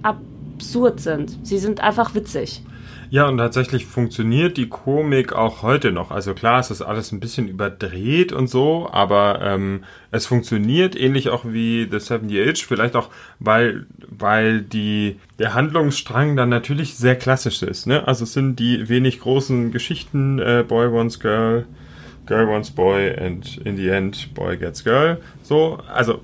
absurd 0.57 0.99
sind. 0.99 1.37
Sie 1.43 1.59
sind 1.59 1.81
einfach 1.81 2.15
witzig. 2.15 2.63
Ja, 3.09 3.27
und 3.29 3.37
tatsächlich 3.37 3.85
funktioniert 3.85 4.57
die 4.57 4.67
Komik 4.67 5.31
auch 5.31 5.61
heute 5.61 5.93
noch. 5.93 6.11
Also 6.11 6.33
klar, 6.33 6.59
es 6.59 6.71
ist 6.71 6.81
alles 6.81 7.13
ein 7.13 7.21
bisschen 7.21 7.47
überdreht 7.47 8.33
und 8.33 8.49
so, 8.49 8.89
aber 8.91 9.39
ähm, 9.41 9.83
es 10.11 10.25
funktioniert 10.25 10.99
ähnlich 10.99 11.29
auch 11.29 11.45
wie 11.45 11.87
The 11.89 11.99
Seven 11.99 12.27
Year 12.27 12.47
Itch, 12.47 12.65
vielleicht 12.65 12.97
auch, 12.97 13.09
weil, 13.39 13.85
weil 14.09 14.61
die, 14.61 15.19
der 15.39 15.53
Handlungsstrang 15.53 16.35
dann 16.35 16.49
natürlich 16.49 16.97
sehr 16.97 17.15
klassisch 17.15 17.61
ist. 17.63 17.87
Ne? 17.87 18.05
Also 18.05 18.25
es 18.25 18.33
sind 18.33 18.59
die 18.59 18.89
wenig 18.89 19.21
großen 19.21 19.71
Geschichten, 19.71 20.39
äh, 20.39 20.65
Boy 20.67 20.91
Wants 20.91 21.21
Girl, 21.21 21.65
Girl 22.25 22.49
Wants 22.49 22.71
Boy 22.71 23.15
and 23.15 23.57
in 23.63 23.77
the 23.77 23.87
end 23.87 24.33
Boy 24.33 24.57
Gets 24.57 24.83
Girl. 24.83 25.21
So, 25.43 25.79
also 25.93 26.19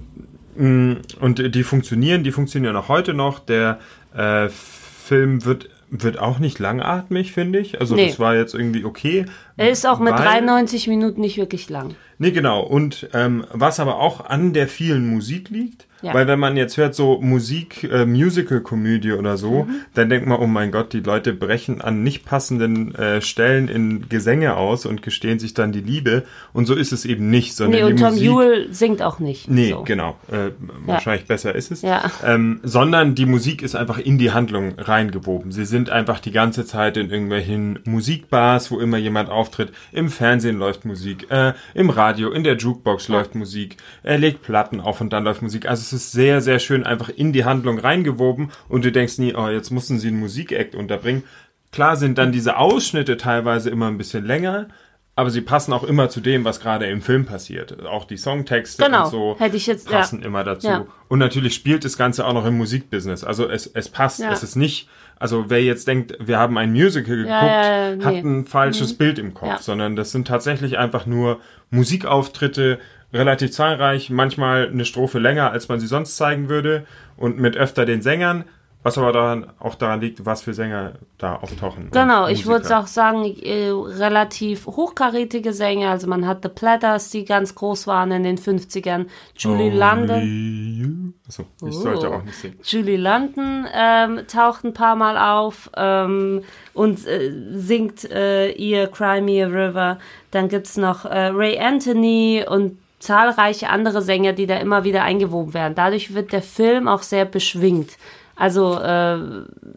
mh, 0.58 0.98
und 1.22 1.56
die 1.56 1.64
funktionieren, 1.64 2.24
die 2.26 2.32
funktionieren 2.32 2.76
auch 2.76 2.90
heute 2.90 3.14
noch. 3.14 3.40
Der 3.40 3.80
äh, 4.16 4.50
Film 4.50 5.46
wird 5.46 5.70
wird 5.96 6.18
auch 6.18 6.40
nicht 6.40 6.58
langatmig, 6.58 7.34
finde 7.34 7.60
ich. 7.60 7.80
Also 7.80 7.94
Nee. 7.94 8.08
das 8.08 8.18
war 8.20 8.36
jetzt 8.36 8.56
irgendwie 8.56 8.84
okay. 8.84 9.26
Er 9.58 9.70
ist 9.70 9.86
auch 9.86 10.00
mit 10.00 10.14
weil- 10.14 10.24
93 10.24 10.88
Minuten 10.88 11.22
nicht 11.22 11.38
wirklich 11.38 11.70
lang. 11.70 11.94
Nee, 12.18 12.32
genau. 12.32 12.62
Und 12.64 13.10
ähm, 13.14 13.46
was 13.52 13.80
aber 13.80 14.00
auch 14.00 14.26
an 14.26 14.54
der 14.54 14.68
vielen 14.68 15.08
Musik 15.08 15.50
liegt, 15.50 15.86
Ja. 16.04 16.14
weil 16.14 16.28
wenn 16.28 16.40
man 16.40 16.58
jetzt 16.58 16.78
hört 16.78 16.94
so 16.96 17.20
Musik, 17.22 17.84
äh, 17.92 18.06
Musical-Komödie 18.06 19.14
oder 19.14 19.38
so, 19.38 19.64
Mhm. 19.64 19.76
dann 19.94 20.10
denkt 20.10 20.28
man, 20.28 20.40
oh 20.40 20.48
mein 20.48 20.72
Gott, 20.72 20.94
die 20.94 21.00
Leute 21.00 21.34
brechen 21.34 21.82
an 21.82 22.04
nicht 22.04 22.26
passenden 22.26 22.94
äh, 22.96 23.22
Stellen 23.22 23.68
in 23.70 24.10
Gesänge 24.10 24.56
aus 24.58 24.86
und 24.86 25.02
gestehen 25.02 25.40
sich 25.40 25.54
dann 25.54 25.72
die 25.72 25.82
Liebe. 25.82 26.24
Und 26.52 26.66
so 26.66 26.76
ist 26.76 26.92
es 26.92 27.06
eben 27.06 27.30
nicht, 27.30 27.56
sondern 27.56 27.82
Nee, 27.82 27.88
und 27.90 28.00
die 28.00 28.04
Tom 28.04 28.12
Musik... 28.14 28.30
Ewell 28.30 28.68
singt 28.74 29.02
auch 29.02 29.20
nicht. 29.20 29.50
Nee, 29.50 29.70
so. 29.72 29.84
genau. 29.84 30.18
Äh, 30.32 30.52
Wahrscheinlich 30.86 31.26
besser 31.26 31.56
ist 31.56 31.72
es. 31.72 31.82
Ja. 31.82 32.12
Ähm, 32.26 32.60
sondern 32.64 33.16
die 33.16 33.26
Musik 33.26 33.62
ist 33.62 33.76
einfach 33.76 33.98
in 33.98 34.18
die 34.18 34.32
Handlung 34.32 34.74
reingewoben. 34.78 35.52
Sie 35.52 35.66
sind 35.66 35.90
einfach 35.90 36.20
die 36.20 36.32
ganze 36.32 36.66
Zeit 36.66 36.98
in 36.98 37.10
irgendwelchen 37.10 37.80
Musikbars, 37.86 38.72
wo 38.72 38.80
immer 38.80 38.98
jemand 38.98 39.30
auftritt. 39.30 39.72
Im 39.92 40.10
Fernsehen 40.10 40.58
läuft 40.58 40.86
Musik, 40.86 41.28
äh, 41.32 41.54
im 41.74 41.90
Radio, 41.90 42.32
in 42.32 42.44
der 42.44 42.58
Jukebox 42.58 43.08
läuft 43.08 43.36
Musik. 43.36 43.78
Er 44.04 44.18
legt 44.18 44.42
Platten 44.42 44.82
auf 44.82 45.00
und 45.02 45.14
dann 45.14 45.24
läuft 45.24 45.42
Musik. 45.42 45.68
Also 45.70 45.82
es 45.94 46.06
ist 46.06 46.12
sehr, 46.12 46.42
sehr 46.42 46.60
schön 46.60 46.84
einfach 46.86 47.10
in 47.10 47.32
die 47.34 47.46
Handlung 47.46 47.78
reingewoben 47.80 48.52
und 48.70 48.84
du 48.84 48.92
denkst 48.92 49.18
nie, 49.20 49.34
oh, 49.36 49.48
jetzt 49.48 49.70
mussten 49.72 50.00
sie 50.00 50.08
einen 50.10 50.20
Musikakt 50.20 50.76
unterbringen. 50.76 51.24
Klar 51.72 51.96
sind 51.96 52.18
dann 52.18 52.32
diese 52.32 52.58
Ausschnitte 52.58 53.18
teilweise 53.18 53.70
immer 53.70 53.88
ein 53.88 53.98
bisschen 53.98 54.26
länger, 54.26 54.68
aber 55.16 55.30
sie 55.30 55.42
passen 55.42 55.74
auch 55.74 55.84
immer 55.84 56.10
zu 56.10 56.22
dem, 56.22 56.44
was 56.44 56.60
gerade 56.60 56.88
im 56.88 57.02
Film 57.02 57.26
passiert. 57.26 57.86
Auch 57.86 58.06
die 58.06 58.18
Songtexte 58.18 58.84
Genau, 58.84 59.06
und 59.06 59.12
so 59.12 59.36
hätte 59.40 59.56
ich 59.58 59.68
jetzt- 59.68 59.90
ja. 59.90 60.00
passen 60.00 60.22
immer 60.24 60.44
dazu. 60.44 60.68
Ja. 60.68 60.86
Und 61.08 61.20
natürlich 61.20 61.54
spielt 61.54 61.86
das 61.86 61.98
Ganze 61.98 62.26
auch 62.26 62.34
noch 62.34 62.46
im 62.46 62.58
Musikbusiness. 62.58 63.24
Also 63.24 63.48
es, 63.50 63.68
es 63.68 63.90
passt. 63.90 64.20
Ja. 64.20 64.32
Es 64.32 64.42
ist 64.42 64.56
nicht, 64.56 64.90
also 65.20 65.46
wer 65.50 65.64
jetzt 65.64 65.88
denkt, 65.88 66.18
wir 66.20 66.40
haben 66.40 66.58
ein 66.58 66.72
Musical 66.72 67.18
geguckt, 67.18 67.30
ja, 67.30 67.90
ja, 67.92 67.96
nee. 67.96 68.04
hat 68.04 68.16
ein 68.24 68.46
falsches 68.46 68.98
Bild 68.98 69.20
im 69.20 69.34
Kopf, 69.36 69.50
Ja. 69.50 69.58
sondern 69.60 69.96
das 69.96 70.12
sind 70.12 70.28
tatsächlich 70.28 70.80
einfach 70.80 71.06
nur 71.06 71.40
Musikauftritte, 71.70 72.80
relativ 73.14 73.52
zahlreich, 73.52 74.10
manchmal 74.10 74.70
eine 74.70 74.86
Strophe 74.86 75.20
länger, 75.20 75.52
als 75.52 75.70
man 75.70 75.80
sie 75.80 75.88
sonst 75.88 76.18
zeigen 76.18 76.50
würde 76.50 76.86
und 77.18 77.38
mit 77.40 77.56
öfter 77.58 77.86
den 77.86 78.02
Sängern. 78.02 78.46
Was 78.86 78.98
aber 78.98 79.14
daran, 79.14 79.46
auch 79.60 79.76
daran 79.76 80.02
liegt, 80.02 80.26
was 80.26 80.42
für 80.42 80.54
Sänger 80.54 80.96
da 81.18 81.38
auftauchen. 81.38 81.90
Genau, 81.92 82.28
ich 82.28 82.46
würde 82.48 82.78
auch 82.78 82.88
sagen, 82.88 83.24
äh, 83.24 83.70
relativ 83.70 84.66
hochkarätige 84.68 85.54
Sänger. 85.54 85.90
Also 85.92 86.08
man 86.08 86.28
hat 86.28 86.44
The 86.44 86.50
Platters, 86.50 87.10
die 87.10 87.24
ganz 87.24 87.56
groß 87.56 87.88
waren 87.88 88.12
in 88.12 88.24
den 88.24 88.38
50ern. 88.38 89.06
Julie 89.38 89.70
London. 89.70 90.18
Only 90.18 90.74
you. 90.82 90.90
Achso, 91.26 91.46
ich 91.66 91.76
sollte 91.76 92.10
Oh. 92.12 92.16
auch 92.16 92.24
nicht 92.24 92.36
singen. 92.36 92.60
Julie 92.62 92.98
London 92.98 93.66
ähm, 93.74 94.20
taucht 94.28 94.66
ein 94.66 94.74
paar 94.74 94.98
Mal 94.98 95.18
auf 95.18 95.72
ähm, 95.78 96.42
und 96.74 97.08
äh, 97.08 97.32
singt 97.54 98.04
äh, 98.12 98.52
ihr 98.52 98.88
Cry 98.88 99.22
Me 99.22 99.46
a 99.46 99.48
River. 99.48 99.98
Dann 100.32 100.50
gibt's 100.50 100.76
noch 100.76 101.06
äh, 101.06 101.28
Ray 101.28 101.58
Anthony 101.58 102.44
und 102.46 102.80
zahlreiche 103.04 103.70
andere 103.70 104.02
Sänger, 104.02 104.34
die 104.34 104.48
da 104.48 104.58
immer 104.58 104.84
wieder 104.84 105.04
eingewoben 105.04 105.54
werden. 105.54 105.76
Dadurch 105.76 106.14
wird 106.14 106.32
der 106.32 106.42
Film 106.42 106.88
auch 106.88 107.04
sehr 107.04 107.26
beschwingt. 107.26 107.98
Also 108.36 108.80
äh, 108.80 109.18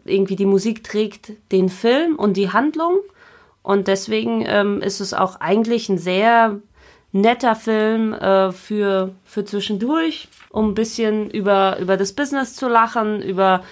irgendwie 0.05 0.35
die 0.35 0.45
Musik 0.45 0.83
trägt 0.83 1.33
den 1.51 1.69
Film 1.69 2.15
und 2.15 2.37
die 2.37 2.51
Handlung. 2.51 2.97
Und 3.61 3.87
deswegen 3.87 4.45
ähm, 4.47 4.81
ist 4.81 5.01
es 5.01 5.13
auch 5.13 5.41
eigentlich 5.41 5.89
ein 5.89 5.97
sehr 5.97 6.59
netter 7.21 7.55
Film 7.55 8.13
äh, 8.13 8.51
für, 8.51 9.13
für 9.23 9.45
zwischendurch, 9.45 10.27
um 10.49 10.69
ein 10.69 10.73
bisschen 10.73 11.29
über, 11.29 11.77
über 11.79 11.97
das 11.97 12.13
Business 12.13 12.55
zu 12.55 12.67
lachen, 12.67 13.21
über 13.21 13.63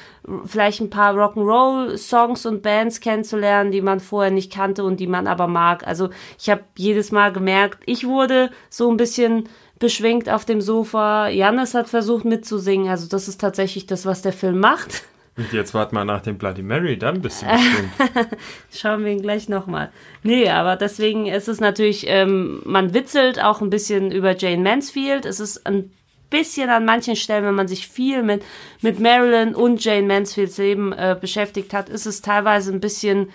vielleicht 0.46 0.82
ein 0.82 0.90
paar 0.90 1.14
Rock'n'Roll-Songs 1.14 2.46
und 2.46 2.62
Bands 2.62 3.00
kennenzulernen, 3.00 3.72
die 3.72 3.82
man 3.82 4.00
vorher 4.00 4.32
nicht 4.32 4.52
kannte 4.52 4.84
und 4.84 5.00
die 5.00 5.08
man 5.08 5.28
aber 5.28 5.48
mag. 5.48 5.86
Also 5.88 6.10
ich 6.40 6.50
habe 6.50 6.64
jedes 6.78 7.12
Mal 7.12 7.32
gemerkt, 7.32 7.80
ich 7.86 8.08
wurde 8.08 8.50
so 8.70 8.90
ein 8.90 8.98
bisschen 8.98 9.48
beschwingt 9.80 10.30
auf 10.30 10.46
dem 10.46 10.62
Sofa. 10.62 11.28
Jannis 11.28 11.74
hat 11.74 11.90
versucht 11.90 12.26
mitzusingen. 12.26 12.90
Also 12.90 13.08
das 13.08 13.28
ist 13.28 13.42
tatsächlich 13.42 13.86
das, 13.86 14.06
was 14.06 14.22
der 14.22 14.34
Film 14.34 14.60
macht. 14.60 15.04
Und 15.38 15.52
jetzt 15.52 15.74
wart 15.74 15.92
mal 15.92 16.06
nach 16.06 16.22
dem 16.22 16.38
Bloody 16.38 16.62
Mary, 16.62 16.98
dann 16.98 17.22
bist 17.22 17.42
du 17.42 17.48
bestimmt. 17.48 18.38
Schauen 18.72 19.04
wir 19.04 19.12
ihn 19.12 19.22
gleich 19.22 19.50
nochmal. 19.50 19.92
Nee, 20.24 20.50
aber 20.50 20.78
deswegen 20.78 21.28
ist 21.28 21.50
es 21.50 21.60
natürlich, 21.60 22.06
ähm, 22.08 22.62
man 22.64 22.94
witzelt 22.94 23.44
auch 23.44 23.62
ein 23.62 23.70
bisschen 23.70 24.12
über 24.12 24.38
Jane 24.38 24.64
Mansfield. 24.64 25.26
Es 25.26 25.42
ist 25.42 25.68
ein 25.68 25.92
bisschen 26.30 26.70
an 26.70 26.86
manchen 26.86 27.18
Stellen, 27.18 27.44
wenn 27.44 27.56
man 27.56 27.68
sich 27.68 27.88
viel 27.88 28.24
mit, 28.24 28.44
mit 28.82 29.00
Marilyn 29.00 29.56
und 29.56 29.84
Jane 29.84 30.08
Mansfields 30.08 30.58
Leben 30.58 30.94
äh, 30.94 31.18
beschäftigt 31.20 31.74
hat, 31.74 31.90
ist 31.90 32.06
es 32.06 32.22
teilweise 32.22 32.72
ein 32.72 32.80
bisschen 32.80 33.30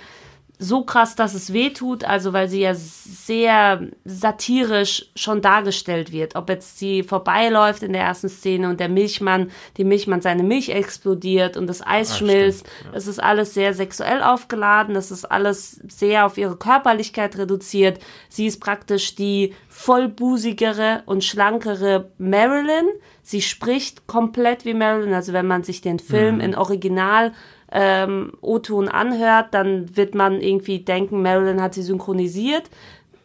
so 0.62 0.84
krass, 0.84 1.16
dass 1.16 1.32
es 1.32 1.54
weh 1.54 1.70
tut, 1.70 2.04
also 2.04 2.34
weil 2.34 2.46
sie 2.46 2.60
ja 2.60 2.74
sehr 2.74 3.80
satirisch 4.04 5.06
schon 5.16 5.40
dargestellt 5.40 6.12
wird. 6.12 6.36
Ob 6.36 6.50
jetzt 6.50 6.78
sie 6.78 7.02
vorbeiläuft 7.02 7.82
in 7.82 7.94
der 7.94 8.02
ersten 8.02 8.28
Szene 8.28 8.68
und 8.68 8.78
der 8.78 8.90
Milchmann, 8.90 9.50
die 9.78 9.84
Milchmann 9.84 10.20
seine 10.20 10.42
Milch 10.42 10.68
explodiert 10.68 11.56
und 11.56 11.66
das 11.66 11.80
Eis 11.86 12.12
Ah, 12.12 12.16
schmilzt. 12.16 12.66
stimmt, 12.68 12.94
Es 12.94 13.06
ist 13.06 13.22
alles 13.22 13.54
sehr 13.54 13.72
sexuell 13.72 14.22
aufgeladen, 14.22 14.96
es 14.96 15.10
ist 15.10 15.24
alles 15.24 15.80
sehr 15.88 16.26
auf 16.26 16.36
ihre 16.36 16.56
Körperlichkeit 16.56 17.38
reduziert. 17.38 17.98
Sie 18.28 18.46
ist 18.46 18.60
praktisch 18.60 19.14
die 19.14 19.54
vollbusigere 19.68 21.02
und 21.06 21.24
schlankere 21.24 22.10
Marilyn. 22.18 22.86
Sie 23.22 23.42
spricht 23.42 24.06
komplett 24.06 24.64
wie 24.64 24.74
Marilyn, 24.74 25.14
also 25.14 25.32
wenn 25.32 25.46
man 25.46 25.62
sich 25.62 25.80
den 25.80 25.98
Film 25.98 26.36
Mhm. 26.36 26.40
in 26.40 26.54
Original 26.54 27.32
ähm, 27.72 28.32
O-Ton 28.40 28.88
anhört, 28.88 29.54
dann 29.54 29.96
wird 29.96 30.14
man 30.14 30.40
irgendwie 30.40 30.80
denken, 30.80 31.22
Marilyn 31.22 31.62
hat 31.62 31.74
sie 31.74 31.82
synchronisiert. 31.82 32.70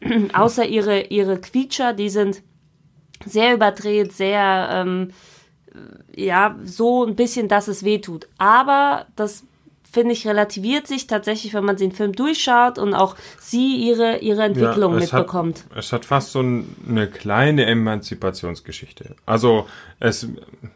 Außer 0.33 0.65
ihre, 0.65 1.01
ihre 1.01 1.39
Quietscher, 1.39 1.93
die 1.93 2.09
sind 2.09 2.43
sehr 3.25 3.53
überdreht, 3.53 4.11
sehr, 4.11 4.69
ähm, 4.71 5.11
ja, 6.15 6.57
so 6.63 7.05
ein 7.05 7.15
bisschen, 7.15 7.47
dass 7.47 7.67
es 7.67 7.83
weh 7.83 7.99
tut. 7.99 8.27
Aber 8.37 9.07
das, 9.15 9.45
finde 9.95 10.11
ich, 10.11 10.27
relativiert 10.27 10.87
sich 10.87 11.07
tatsächlich, 11.07 11.53
wenn 11.53 11.63
man 11.63 11.77
den 11.77 11.93
Film 11.93 12.11
durchschaut 12.11 12.77
und 12.77 12.93
auch 12.93 13.15
sie 13.39 13.77
ihre, 13.77 14.17
ihre 14.17 14.43
Entwicklung 14.43 14.93
Ja, 14.93 14.99
mitbekommt. 14.99 15.63
Hat, 15.71 15.77
es 15.77 15.93
hat 15.93 16.03
fast 16.03 16.33
so 16.33 16.41
ein, 16.41 16.75
eine 16.87 17.07
kleine 17.07 17.65
Emanzipationsgeschichte. 17.65 19.15
Also 19.25 19.67
es 20.01 20.27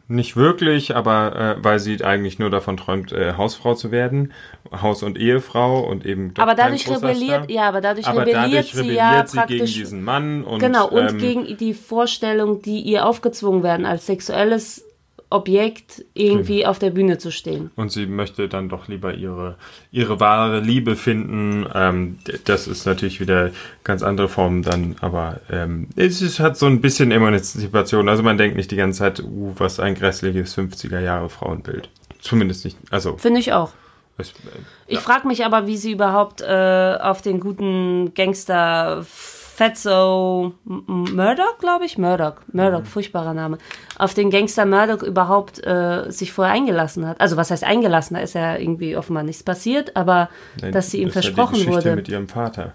nicht 0.07 0.37
wirklich, 0.37 0.95
aber 0.95 1.57
äh, 1.59 1.63
weil 1.63 1.79
sie 1.79 2.01
eigentlich 2.01 2.39
nur 2.39 2.49
davon 2.49 2.77
träumt, 2.77 3.11
äh, 3.11 3.33
Hausfrau 3.33 3.75
zu 3.75 3.91
werden, 3.91 4.31
Haus- 4.71 5.03
und 5.03 5.17
Ehefrau 5.17 5.81
und 5.81 6.05
eben 6.05 6.33
aber 6.37 6.55
dadurch 6.55 6.89
rebelliert, 6.89 7.51
ja, 7.51 7.67
aber 7.67 7.81
dadurch 7.81 8.07
aber 8.07 8.21
rebelliert 8.21 8.53
dadurch 8.53 8.71
sie 8.71 8.79
rebelliert 8.79 9.01
ja 9.01 9.27
sie 9.27 9.41
gegen 9.47 9.65
diesen 9.65 10.03
Mann 10.03 10.45
und 10.45 10.59
Genau, 10.59 10.87
und 10.87 11.09
ähm, 11.09 11.17
gegen 11.17 11.57
die 11.57 11.73
Vorstellung, 11.73 12.61
die 12.61 12.79
ihr 12.79 13.05
aufgezwungen 13.05 13.63
werden, 13.63 13.85
als 13.85 14.05
sexuelles 14.05 14.85
Objekt 15.31 16.03
irgendwie 16.15 16.65
auf 16.65 16.79
der 16.79 16.89
Bühne 16.89 17.19
zu 17.19 17.31
stehen. 17.31 17.69
und 17.75 17.91
sie 17.91 18.07
möchte 18.07 18.49
dann 18.49 18.67
doch 18.67 18.87
lieber 18.87 19.13
ihre 19.13 19.57
ihre 19.91 20.19
wahre 20.19 20.59
Liebe 20.59 20.95
finden. 20.95 21.67
Ähm, 21.73 22.17
das 22.45 22.67
ist 22.67 22.85
natürlich 22.85 23.19
wieder 23.19 23.51
ganz 23.83 24.01
andere 24.01 24.27
Formen 24.27 24.63
dann, 24.63 24.95
aber 25.01 25.39
ähm, 25.51 25.87
es 25.95 26.21
ist, 26.21 26.39
hat 26.39 26.57
so 26.57 26.65
ein 26.65 26.81
bisschen 26.81 27.11
Emanzipation. 27.11 28.09
Also 28.09 28.23
man 28.23 28.37
denkt 28.37 28.57
nicht 28.57 28.71
die 28.71 28.75
ganze 28.75 28.99
Zeit, 28.99 29.21
uh, 29.23 29.53
was 29.57 29.79
ein 29.79 29.95
grässliches 29.95 30.57
50er 30.57 30.99
Jahre 30.99 31.29
Frauenbild. 31.29 31.89
Zumindest 32.21 32.65
nicht. 32.65 32.77
Also 32.89 33.17
Finde 33.17 33.39
ich 33.39 33.53
auch. 33.53 33.71
Es, 34.17 34.31
äh, 34.31 34.33
Ich 34.87 34.99
frage 34.99 35.27
mich 35.27 35.45
aber, 35.45 35.67
wie 35.67 35.77
sie 35.77 35.91
überhaupt 35.91 36.41
äh, 36.41 36.97
auf 36.99 37.21
den 37.21 37.39
guten 37.39 38.13
Gangster 38.15 39.05
Fatso 39.59 40.53
Murdoch, 40.63 41.57
glaube 41.59 41.83
ich, 41.83 41.97
Murdoch, 41.97 42.35
Murdoch, 42.53 42.85
furchtbarer 42.85 43.33
Name, 43.33 43.57
auf 43.97 44.13
den 44.13 44.29
Gangster 44.29 44.65
Murdoch 44.65 45.03
überhaupt 45.03 45.61
äh, 45.67 46.09
sich 46.09 46.31
vorher 46.31 46.53
eingelassen 46.53 47.05
hat. 47.05 47.19
Also 47.19 47.35
was 47.35 47.51
heißt 47.51 47.65
eingelassen? 47.65 48.13
Da 48.13 48.21
ist 48.21 48.35
ja 48.35 48.55
irgendwie 48.55 48.95
offenbar 48.95 49.23
nichts 49.23 49.43
passiert, 49.43 49.97
aber 49.97 50.29
nein, 50.61 50.71
dass 50.71 50.91
sie 50.91 51.01
ihm 51.01 51.09
das 51.09 51.17
ist 51.17 51.23
ja 51.25 51.31
versprochen 51.33 51.55
die 51.55 51.65
Geschichte 51.65 51.89
wurde. 51.89 51.95
mit 51.97 52.07
ihrem 52.07 52.29
Vater. 52.29 52.73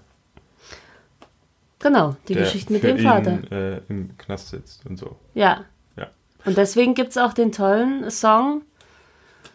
genau, 1.78 2.16
die 2.28 2.34
der 2.34 2.42
Geschichte 2.42 2.70
mit 2.70 2.82
für 2.82 2.88
dem 2.88 2.98
Vater. 2.98 3.38
Äh, 3.50 3.80
im 3.88 4.18
Knast 4.18 4.50
sitzt 4.50 4.84
und 4.84 4.98
so. 4.98 5.16
Ja. 5.32 5.64
Ja. 5.96 6.08
Und 6.44 6.58
deswegen 6.58 6.92
gibt's 6.92 7.16
auch 7.16 7.32
den 7.32 7.50
tollen 7.50 8.10
Song 8.10 8.60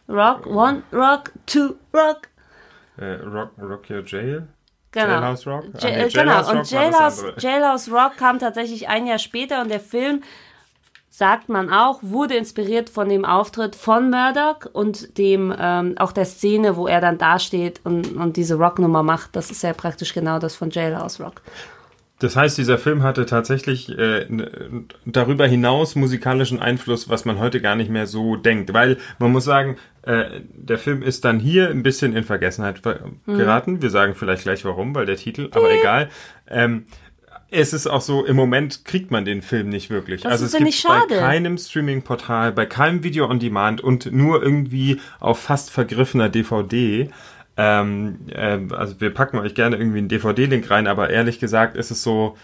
Rock, 0.08 0.48
One, 0.48 0.82
Rock, 0.92 1.32
Two, 1.46 1.76
Rock. 1.94 2.28
Äh, 2.98 3.06
Rock, 3.22 3.52
Rock 3.62 3.88
Your 3.92 4.04
Jail? 4.04 4.48
Genau. 4.92 5.08
Jailhouse 5.08 5.48
Rock? 5.48 5.66
Ah, 5.74 5.88
Ja, 5.88 5.90
nee, 5.90 6.10
genau, 6.10 6.32
Jailhouse 6.32 6.48
und 6.48 6.56
Rock 6.56 6.62
das 6.62 6.72
Jailhouse. 6.72 7.26
Jailhouse 7.38 7.92
Rock 7.92 8.18
kam 8.18 8.40
tatsächlich 8.40 8.88
ein 8.90 9.06
Jahr 9.06 9.20
später 9.20 9.62
und 9.62 9.70
der 9.70 9.80
Film, 9.80 10.24
sagt 11.12 11.50
man 11.50 11.72
auch, 11.72 12.00
wurde 12.02 12.36
inspiriert 12.36 12.90
von 12.90 13.10
dem 13.10 13.26
Auftritt 13.26 13.76
von 13.76 14.10
Murdoch 14.10 14.66
und 14.72 15.18
dem 15.18 15.54
ähm, 15.60 15.96
auch 16.00 16.12
der 16.14 16.26
Szene, 16.26 16.78
wo 16.78 16.88
er 16.88 17.02
dann 17.02 17.18
dasteht 17.18 17.82
und, 17.84 18.16
und 18.16 18.38
diese 18.38 18.56
Rocknummer 18.56 19.04
macht. 19.04 19.36
Das 19.36 19.52
ist 19.52 19.62
ja 19.62 19.74
praktisch 19.74 20.14
genau 20.14 20.40
das 20.40 20.56
von 20.56 20.70
Jailhouse 20.70 21.20
Rock. 21.20 21.42
Das 22.20 22.36
heißt, 22.36 22.58
dieser 22.58 22.78
Film 22.78 23.02
hatte 23.04 23.26
tatsächlich 23.26 23.98
äh, 23.98 24.26
darüber 25.06 25.48
hinaus 25.48 25.96
musikalischen 25.96 26.60
Einfluss, 26.60 27.08
was 27.10 27.24
man 27.26 27.40
heute 27.40 27.62
gar 27.62 27.76
nicht 27.76 27.90
mehr 27.90 28.08
so 28.08 28.36
denkt. 28.36 28.74
Weil 28.74 28.98
man 29.20 29.32
muss 29.32 29.46
sagen, 29.46 29.78
äh, 30.04 30.42
der 30.54 30.78
Film 30.78 31.02
ist 31.02 31.24
dann 31.24 31.40
hier 31.40 31.70
ein 31.70 31.82
bisschen 31.82 32.14
in 32.16 32.26
Vergessenheit 32.26 32.80
ver- 32.80 33.00
Mhm. 33.26 33.38
geraten. 33.38 33.82
Wir 33.82 33.90
sagen 33.90 34.16
vielleicht 34.16 34.44
gleich 34.44 34.66
warum, 34.66 34.94
weil 34.96 35.06
der 35.06 35.16
Titel, 35.16 35.48
aber 35.52 35.72
egal. 35.72 36.10
Ähm, 36.50 36.86
es 37.52 37.74
ist 37.74 37.88
auch 37.88 38.02
so, 38.02 38.26
im 38.26 38.36
Moment 38.36 38.86
kriegt 38.86 39.10
man 39.12 39.26
den 39.26 39.42
Film 39.42 39.70
nicht 39.70 39.90
wirklich. 39.90 40.22
Das 40.22 40.34
also 40.34 40.46
ist 40.46 40.54
es 40.54 40.58
gibt 40.60 40.70
bei 40.88 41.00
schade. 41.00 41.16
keinem 41.20 41.58
Streaming-Portal, 41.58 42.52
bei 42.52 42.66
keinem 42.68 43.04
Video 43.04 43.28
on 43.28 43.40
Demand 43.40 43.82
und 43.82 44.12
nur 44.12 44.44
irgendwie 44.44 45.00
auf 45.20 45.40
fast 45.40 45.72
vergriffener 45.72 46.30
DVD. 46.30 47.10
Ähm, 47.62 48.20
ähm, 48.32 48.72
also 48.72 49.02
wir 49.02 49.14
packen 49.14 49.38
euch 49.38 49.54
gerne 49.54 49.76
irgendwie 49.76 49.98
einen 49.98 50.08
DVD-Link 50.08 50.70
rein, 50.72 50.88
aber 50.88 51.10
ehrlich 51.10 51.40
gesagt 51.40 51.76
ist 51.76 51.92
es 51.92 52.02
so, 52.02 52.38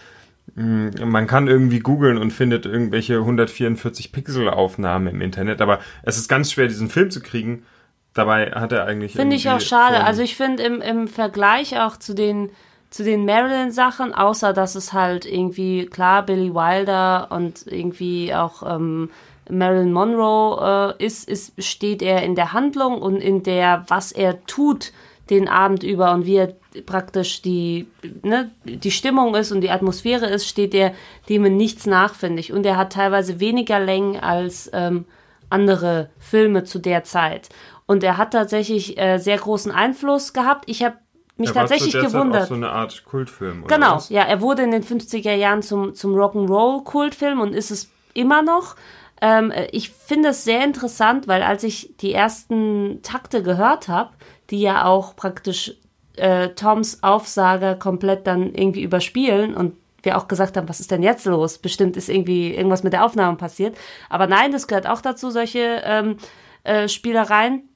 mh, 0.56 1.06
man 1.06 1.26
kann 1.26 1.48
irgendwie 1.48 1.78
googeln 1.78 2.18
und 2.18 2.32
findet 2.32 2.66
irgendwelche 2.66 3.16
144 3.16 4.12
Pixel-Aufnahmen 4.12 5.06
im 5.06 5.22
Internet, 5.22 5.62
aber 5.62 5.80
es 6.02 6.18
ist 6.18 6.28
ganz 6.28 6.52
schwer, 6.52 6.68
diesen 6.68 6.90
Film 6.90 7.10
zu 7.10 7.22
kriegen. 7.22 7.64
Dabei 8.12 8.50
hat 8.50 8.72
er 8.72 8.84
eigentlich. 8.84 9.12
Finde 9.12 9.36
ich 9.36 9.48
auch 9.48 9.60
schade. 9.60 10.04
Also 10.04 10.20
ich 10.20 10.36
finde 10.36 10.62
im, 10.62 10.82
im 10.82 11.08
Vergleich 11.08 11.80
auch 11.80 11.96
zu 11.96 12.14
den 12.14 12.50
zu 12.90 13.02
den 13.02 13.24
Marilyn-Sachen, 13.24 14.14
außer 14.14 14.52
dass 14.52 14.74
es 14.74 14.92
halt 14.92 15.24
irgendwie, 15.26 15.86
klar, 15.86 16.24
Billy 16.24 16.54
Wilder 16.54 17.28
und 17.30 17.66
irgendwie 17.66 18.34
auch 18.34 18.62
ähm, 18.62 19.10
Marilyn 19.50 19.92
Monroe 19.92 20.94
äh, 20.98 21.04
ist, 21.04 21.28
ist, 21.28 21.62
steht 21.62 22.02
er 22.02 22.22
in 22.22 22.34
der 22.34 22.52
Handlung 22.52 23.00
und 23.00 23.16
in 23.16 23.42
der, 23.42 23.84
was 23.88 24.12
er 24.12 24.44
tut 24.46 24.92
den 25.30 25.48
Abend 25.48 25.82
über 25.82 26.12
und 26.12 26.26
wie 26.26 26.36
er 26.36 26.54
praktisch 26.84 27.42
die, 27.42 27.88
ne, 28.22 28.50
die 28.64 28.90
Stimmung 28.90 29.34
ist 29.34 29.50
und 29.50 29.60
die 29.60 29.70
Atmosphäre 29.70 30.26
ist, 30.26 30.46
steht 30.46 30.74
er 30.74 30.92
dem 31.28 31.44
in 31.44 31.56
nichts 31.56 31.86
nach, 31.86 32.14
finde 32.14 32.40
ich. 32.40 32.52
Und 32.52 32.64
er 32.66 32.76
hat 32.76 32.92
teilweise 32.92 33.40
weniger 33.40 33.80
Längen 33.80 34.20
als 34.20 34.70
ähm, 34.72 35.04
andere 35.50 36.10
Filme 36.18 36.64
zu 36.64 36.78
der 36.78 37.04
Zeit. 37.04 37.48
Und 37.86 38.02
er 38.04 38.18
hat 38.18 38.32
tatsächlich 38.32 38.98
äh, 38.98 39.18
sehr 39.18 39.38
großen 39.38 39.72
Einfluss 39.72 40.32
gehabt. 40.32 40.64
Ich 40.68 40.82
habe 40.82 40.96
mich 41.36 41.50
Er 41.50 41.54
war 41.54 41.66
zu 41.66 41.70
tatsächlich 41.70 41.92
der 41.92 42.02
Zeit 42.02 42.12
gewundert. 42.12 42.42
Auch 42.44 42.48
so 42.48 42.54
eine 42.54 42.70
Art 42.70 43.04
Kultfilm. 43.04 43.64
Oder 43.64 43.74
Genau, 43.74 43.96
was? 43.96 44.08
ja, 44.08 44.22
er 44.22 44.40
wurde 44.40 44.62
in 44.62 44.70
den 44.70 44.82
50er 44.82 45.34
Jahren 45.34 45.62
zum, 45.62 45.94
zum 45.94 46.14
Rock'n'Roll-Kultfilm 46.14 47.40
und 47.40 47.52
ist 47.52 47.70
es 47.70 47.90
immer 48.14 48.42
noch. 48.42 48.76
Ähm, 49.20 49.50
äh, 49.50 49.66
ich 49.72 49.90
finde 49.90 50.30
es 50.30 50.44
sehr 50.44 50.64
interessant, 50.64 51.28
weil 51.28 51.42
als 51.42 51.64
ich 51.64 51.94
die 52.00 52.12
ersten 52.12 53.00
Takte 53.02 53.42
gehört 53.42 53.88
habe, 53.88 54.10
die 54.50 54.60
ja 54.60 54.84
auch 54.84 55.16
praktisch 55.16 55.74
äh, 56.16 56.50
Toms 56.50 57.02
Aufsager 57.02 57.74
komplett 57.74 58.26
dann 58.26 58.54
irgendwie 58.54 58.82
überspielen 58.82 59.54
und 59.54 59.74
wir 60.02 60.16
auch 60.16 60.28
gesagt 60.28 60.56
haben, 60.56 60.68
was 60.68 60.80
ist 60.80 60.90
denn 60.90 61.02
jetzt 61.02 61.24
los? 61.24 61.58
Bestimmt 61.58 61.96
ist 61.96 62.08
irgendwie 62.08 62.54
irgendwas 62.54 62.84
mit 62.84 62.92
der 62.92 63.04
Aufnahme 63.04 63.36
passiert. 63.36 63.76
Aber 64.08 64.26
nein, 64.26 64.52
das 64.52 64.68
gehört 64.68 64.86
auch 64.86 65.00
dazu, 65.00 65.30
solche 65.30 65.82
ähm, 65.84 66.16
äh, 66.62 66.88
Spielereien 66.88 67.68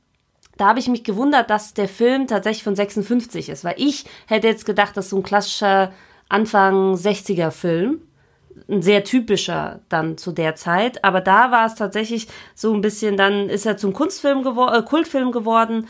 da 0.60 0.66
habe 0.66 0.78
ich 0.78 0.88
mich 0.88 1.04
gewundert, 1.04 1.48
dass 1.48 1.72
der 1.72 1.88
Film 1.88 2.26
tatsächlich 2.26 2.64
von 2.64 2.76
56 2.76 3.48
ist, 3.48 3.64
weil 3.64 3.76
ich 3.78 4.04
hätte 4.26 4.46
jetzt 4.46 4.66
gedacht, 4.66 4.94
das 4.94 5.06
ist 5.06 5.10
so 5.12 5.16
ein 5.16 5.22
klassischer 5.22 5.90
Anfang 6.28 6.96
60er 6.96 7.50
Film, 7.50 8.02
ein 8.70 8.82
sehr 8.82 9.04
typischer 9.04 9.80
dann 9.88 10.16
zu 10.16 10.32
der 10.32 10.54
Zeit, 10.54 11.04
aber 11.04 11.20
da 11.20 11.50
war 11.50 11.66
es 11.66 11.74
tatsächlich 11.74 12.28
so 12.54 12.72
ein 12.72 12.80
bisschen, 12.80 13.16
dann 13.16 13.48
ist 13.48 13.66
er 13.66 13.76
zum 13.76 13.92
Kunstfilm 13.92 14.42
geworden, 14.42 14.74
äh, 14.74 14.82
Kultfilm 14.82 15.32
geworden 15.32 15.86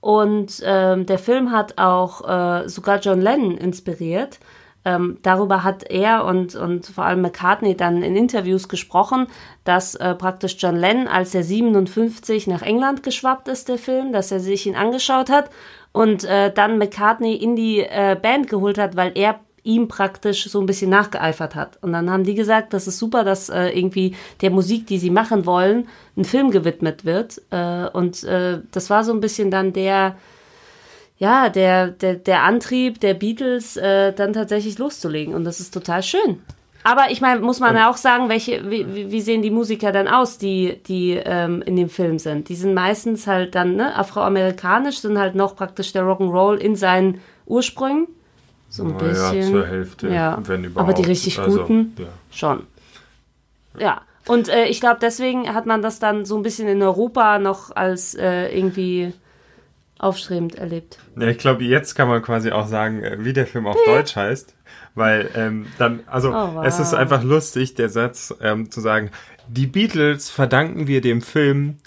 und 0.00 0.62
ähm, 0.64 1.06
der 1.06 1.18
Film 1.18 1.50
hat 1.50 1.78
auch 1.78 2.28
äh, 2.28 2.68
sogar 2.68 3.00
John 3.00 3.20
Lennon 3.20 3.56
inspiriert. 3.56 4.38
Ähm, 4.84 5.18
darüber 5.22 5.64
hat 5.64 5.90
er 5.90 6.24
und, 6.24 6.54
und 6.54 6.86
vor 6.86 7.04
allem 7.04 7.20
McCartney 7.20 7.76
dann 7.76 8.02
in 8.02 8.14
Interviews 8.14 8.68
gesprochen, 8.68 9.26
dass 9.64 9.96
äh, 9.96 10.14
praktisch 10.14 10.56
John 10.58 10.76
Lennon, 10.76 11.08
als 11.08 11.34
er 11.34 11.42
57 11.42 12.46
nach 12.46 12.62
England 12.62 13.02
geschwappt 13.02 13.48
ist, 13.48 13.68
der 13.68 13.78
Film, 13.78 14.12
dass 14.12 14.30
er 14.30 14.38
sich 14.38 14.66
ihn 14.66 14.76
angeschaut 14.76 15.30
hat 15.30 15.50
und 15.92 16.24
äh, 16.24 16.52
dann 16.52 16.78
McCartney 16.78 17.34
in 17.34 17.56
die 17.56 17.80
äh, 17.80 18.16
Band 18.20 18.48
geholt 18.48 18.78
hat, 18.78 18.96
weil 18.96 19.12
er 19.16 19.40
ihm 19.64 19.88
praktisch 19.88 20.48
so 20.50 20.60
ein 20.60 20.66
bisschen 20.66 20.90
nachgeeifert 20.90 21.54
hat. 21.54 21.78
Und 21.82 21.92
dann 21.92 22.10
haben 22.10 22.24
die 22.24 22.34
gesagt, 22.34 22.72
das 22.72 22.86
ist 22.86 22.98
super, 22.98 23.24
dass 23.24 23.48
äh, 23.48 23.68
irgendwie 23.68 24.14
der 24.40 24.50
Musik, 24.50 24.86
die 24.86 24.98
sie 24.98 25.10
machen 25.10 25.46
wollen, 25.46 25.88
ein 26.16 26.24
Film 26.24 26.50
gewidmet 26.50 27.04
wird. 27.04 27.40
Äh, 27.50 27.86
und 27.88 28.24
äh, 28.24 28.60
das 28.72 28.90
war 28.90 29.04
so 29.04 29.12
ein 29.12 29.20
bisschen 29.20 29.50
dann 29.50 29.72
der, 29.72 30.16
ja, 31.18 31.48
der, 31.48 31.88
der, 31.88 32.14
der 32.14 32.42
Antrieb 32.42 33.00
der 33.00 33.14
Beatles, 33.14 33.76
äh, 33.76 34.12
dann 34.12 34.32
tatsächlich 34.32 34.78
loszulegen. 34.78 35.34
Und 35.34 35.44
das 35.44 35.60
ist 35.60 35.72
total 35.74 36.02
schön. 36.02 36.40
Aber 36.84 37.10
ich 37.10 37.20
meine, 37.20 37.40
muss 37.40 37.58
man 37.60 37.74
ja 37.74 37.90
auch 37.90 37.96
sagen, 37.96 38.28
welche, 38.28 38.70
wie, 38.70 38.86
wie- 38.94 39.10
wie 39.10 39.20
sehen 39.20 39.42
die 39.42 39.50
Musiker 39.50 39.90
dann 39.90 40.06
aus, 40.06 40.38
die, 40.38 40.80
die 40.86 41.20
ähm, 41.22 41.60
in 41.62 41.74
dem 41.76 41.88
Film 41.90 42.18
sind? 42.20 42.48
Die 42.48 42.54
sind 42.54 42.72
meistens 42.72 43.26
halt 43.26 43.54
dann 43.56 43.74
ne, 43.76 43.94
afroamerikanisch, 43.96 45.00
sind 45.00 45.18
halt 45.18 45.34
noch 45.34 45.56
praktisch 45.56 45.92
der 45.92 46.04
Rock'n'Roll 46.04 46.54
in 46.56 46.76
seinen 46.76 47.20
Ursprüngen. 47.46 48.06
So 48.68 48.84
ein 48.84 48.90
Na 48.90 48.98
bisschen. 48.98 49.40
Ja, 49.42 49.46
zur 49.50 49.66
Hälfte, 49.66 50.08
Ja. 50.08 50.38
wenn 50.44 50.64
überhaupt. 50.64 50.90
Aber 50.90 51.02
die 51.02 51.08
richtig 51.08 51.38
Also, 51.38 51.60
guten 51.60 51.94
ja. 51.98 52.06
schon. 52.30 52.66
Ja. 53.78 54.02
Und 54.26 54.48
äh, 54.48 54.66
ich 54.66 54.80
glaube, 54.80 54.98
deswegen 55.00 55.54
hat 55.54 55.64
man 55.66 55.80
das 55.80 56.00
dann 56.00 56.26
so 56.26 56.36
ein 56.36 56.42
bisschen 56.42 56.68
in 56.68 56.82
Europa 56.82 57.38
noch 57.38 57.74
als 57.74 58.14
äh, 58.14 58.48
irgendwie 58.54 59.14
aufstrebend 59.98 60.54
erlebt. 60.56 60.98
Ja, 61.18 61.28
ich 61.28 61.38
glaube, 61.38 61.64
jetzt 61.64 61.94
kann 61.94 62.08
man 62.08 62.22
quasi 62.22 62.50
auch 62.52 62.66
sagen, 62.66 63.02
äh, 63.02 63.16
wie 63.24 63.32
der 63.32 63.46
Film 63.46 63.66
auf 63.66 63.76
Deutsch 63.86 64.16
heißt. 64.16 64.54
Weil 64.94 65.30
ähm, 65.34 65.66
dann, 65.78 66.00
also 66.06 66.30
Oh, 66.30 66.54
wow. 66.56 66.64
es 66.66 66.78
ist 66.78 66.92
einfach 66.92 67.22
lustig, 67.22 67.74
der 67.74 67.88
Satz 67.88 68.34
ähm, 68.42 68.70
zu 68.70 68.80
sagen, 68.80 69.10
die 69.48 69.66
Beatles 69.66 70.28
verdanken 70.28 70.86
wir 70.88 71.00
dem 71.00 71.22
Film 71.22 71.78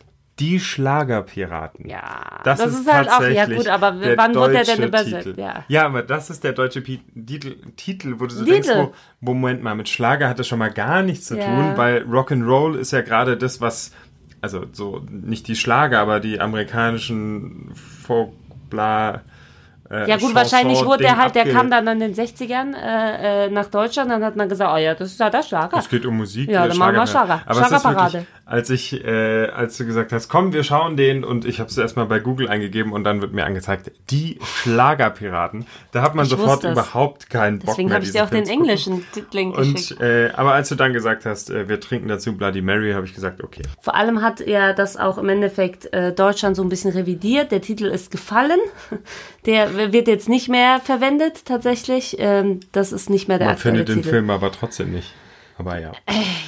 Die 0.41 0.59
Schlagerpiraten. 0.59 1.87
Ja, 1.87 2.39
Das, 2.43 2.59
das 2.59 2.71
ist, 2.73 2.79
ist 2.81 2.91
halt 2.93 3.09
auch- 3.09 3.21
ja 3.21 3.45
gut, 3.45 3.67
aber 3.67 3.95
wann 4.17 4.35
wird 4.35 4.53
der 4.55 4.63
denn 4.75 4.83
übersetzt? 4.87 5.37
Ja. 5.37 5.63
ja, 5.67 5.85
aber 5.85 6.01
das 6.03 6.29
ist 6.29 6.43
der 6.43 6.53
deutsche 6.53 6.81
Pi 6.81 6.99
Titel, 7.15 7.55
Titel, 7.77 8.15
wo 8.19 8.25
du 8.25 8.33
so 8.35 8.43
Titel. 8.43 8.53
denkst, 8.63 8.69
wo, 8.75 8.93
Moment 9.21 9.61
mal, 9.63 9.75
mit 9.75 9.87
Schlager 9.87 10.27
hat 10.27 10.39
das 10.39 10.47
schon 10.47 10.59
mal 10.59 10.71
gar 10.71 11.03
nichts 11.03 11.27
zu 11.27 11.37
Ja. 11.37 11.45
tun, 11.45 11.73
weil 11.77 12.03
Rock'n'Roll 12.03 12.75
ist 12.77 12.91
ja 12.91 13.01
gerade 13.01 13.37
das, 13.37 13.61
was, 13.61 13.91
also 14.41 14.65
so 14.71 15.05
nicht 15.09 15.47
die 15.47 15.55
Schlager, 15.55 15.99
aber 15.99 16.19
die 16.19 16.39
amerikanischen 16.41 17.71
Folk, 17.75 18.31
bla, 18.69 19.21
äh, 19.89 20.07
Ja 20.09 20.15
gut, 20.17 20.29
Chanson- 20.31 20.35
wahrscheinlich 20.35 20.85
wurde 20.85 21.03
der 21.03 21.17
halt, 21.17 21.35
der 21.35 21.45
kam 21.51 21.69
dann 21.69 21.85
in 21.87 21.99
den 21.99 22.13
60ern 22.15 22.73
äh, 22.75 23.45
äh, 23.45 23.49
nach 23.49 23.67
Deutschland, 23.67 24.09
dann 24.09 24.23
hat 24.23 24.35
man 24.37 24.47
gesagt, 24.49 24.71
oh 24.73 24.77
ja, 24.77 24.95
das 24.95 25.11
ist 25.11 25.19
ja 25.19 25.29
der 25.29 25.43
Schlager. 25.43 25.77
Es 25.77 25.89
geht 25.89 26.05
um 26.05 26.15
Musik. 26.17 26.49
Ja, 26.49 26.65
äh, 26.65 26.69
dann 26.69 26.77
machen 26.77 26.95
wir 26.95 27.05
Schlager. 27.07 27.41
Aber 27.45 27.59
es 27.61 27.71
ist 27.71 27.81
Schlagerparade. 27.81 28.25
Als 28.51 28.69
ich, 28.69 29.01
äh, 29.05 29.47
als 29.47 29.77
du 29.77 29.85
gesagt 29.85 30.11
hast, 30.11 30.27
komm, 30.27 30.51
wir 30.51 30.65
schauen 30.65 30.97
den 30.97 31.23
und 31.23 31.45
ich 31.45 31.61
habe 31.61 31.69
es 31.69 31.77
erstmal 31.77 32.05
bei 32.07 32.19
Google 32.19 32.49
eingegeben 32.49 32.91
und 32.91 33.05
dann 33.05 33.21
wird 33.21 33.31
mir 33.31 33.45
angezeigt, 33.45 33.91
die 34.09 34.39
Schlagerpiraten. 34.43 35.65
Da 35.93 36.01
hat 36.01 36.15
man 36.15 36.25
Ich 36.25 36.31
sofort 36.31 36.65
überhaupt 36.65 37.29
keinen 37.29 37.59
Bock 37.59 37.69
Deswegen 37.69 37.87
mehr. 37.87 37.95
habe 37.95 38.05
ich 38.05 38.11
dir 38.11 38.25
auch 38.25 38.29
den 38.29 38.45
Film 38.45 38.59
englischen 38.59 39.05
Link 39.31 39.55
geschickt. 39.55 39.91
Und, 39.93 40.01
äh, 40.01 40.31
aber 40.35 40.51
als 40.51 40.67
du 40.67 40.75
dann 40.75 40.91
gesagt 40.91 41.25
hast, 41.25 41.49
äh, 41.49 41.69
wir 41.69 41.79
trinken 41.79 42.09
dazu 42.09 42.35
Bloody 42.35 42.61
Mary, 42.61 42.91
habe 42.91 43.05
ich 43.05 43.13
gesagt, 43.13 43.41
okay. 43.41 43.61
Vor 43.79 43.95
allem 43.95 44.21
hat 44.21 44.45
ja 44.45 44.73
das 44.73 44.97
auch 44.97 45.17
im 45.17 45.29
Endeffekt 45.29 45.91
äh, 45.93 46.11
Deutschland 46.11 46.57
so 46.57 46.61
ein 46.61 46.67
bisschen 46.67 46.91
revidiert. 46.91 47.53
Der 47.53 47.61
Titel 47.61 47.85
ist 47.85 48.11
gefallen. 48.11 48.59
Der 49.45 49.93
wird 49.93 50.07
jetzt 50.09 50.27
nicht 50.27 50.49
mehr 50.49 50.81
verwendet 50.83 51.45
tatsächlich. 51.45 52.17
Ähm, 52.19 52.59
das 52.73 52.91
ist 52.91 53.09
nicht 53.09 53.27
mehr 53.29 53.39
der 53.39 53.47
Man 53.47 53.55
aktuelle 53.55 53.77
findet 53.77 53.95
den 53.95 54.01
Titel. 54.03 54.09
Film 54.09 54.29
aber 54.29 54.51
trotzdem 54.51 54.91
nicht. 54.91 55.13
Aber 55.61 55.79
ja. 55.79 55.91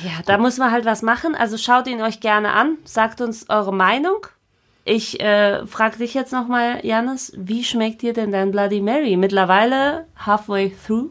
Ja, 0.04 0.12
da 0.26 0.38
muss 0.38 0.58
man 0.58 0.72
halt 0.72 0.86
was 0.86 1.02
machen. 1.04 1.36
Also 1.36 1.58
schaut 1.58 1.88
ihn 1.88 2.02
euch 2.02 2.20
gerne 2.20 2.52
an, 2.54 2.78
sagt 2.84 3.22
uns 3.22 3.48
eure 3.50 3.74
Meinung. 3.74 4.26
ich 4.86 5.22
äh, 5.22 5.66
frage 5.68 6.00
dich 6.00 6.14
jetzt 6.14 6.34
nochmal, 6.34 6.84
Janis, 6.84 7.32
wie 7.38 7.64
schmeckt 7.64 8.02
dir 8.02 8.14
denn 8.14 8.32
dein 8.32 8.52
Bloody 8.52 8.82
Mary? 8.82 9.16
Mittlerweile 9.16 10.06
halfway 10.18 10.74
through? 10.86 11.10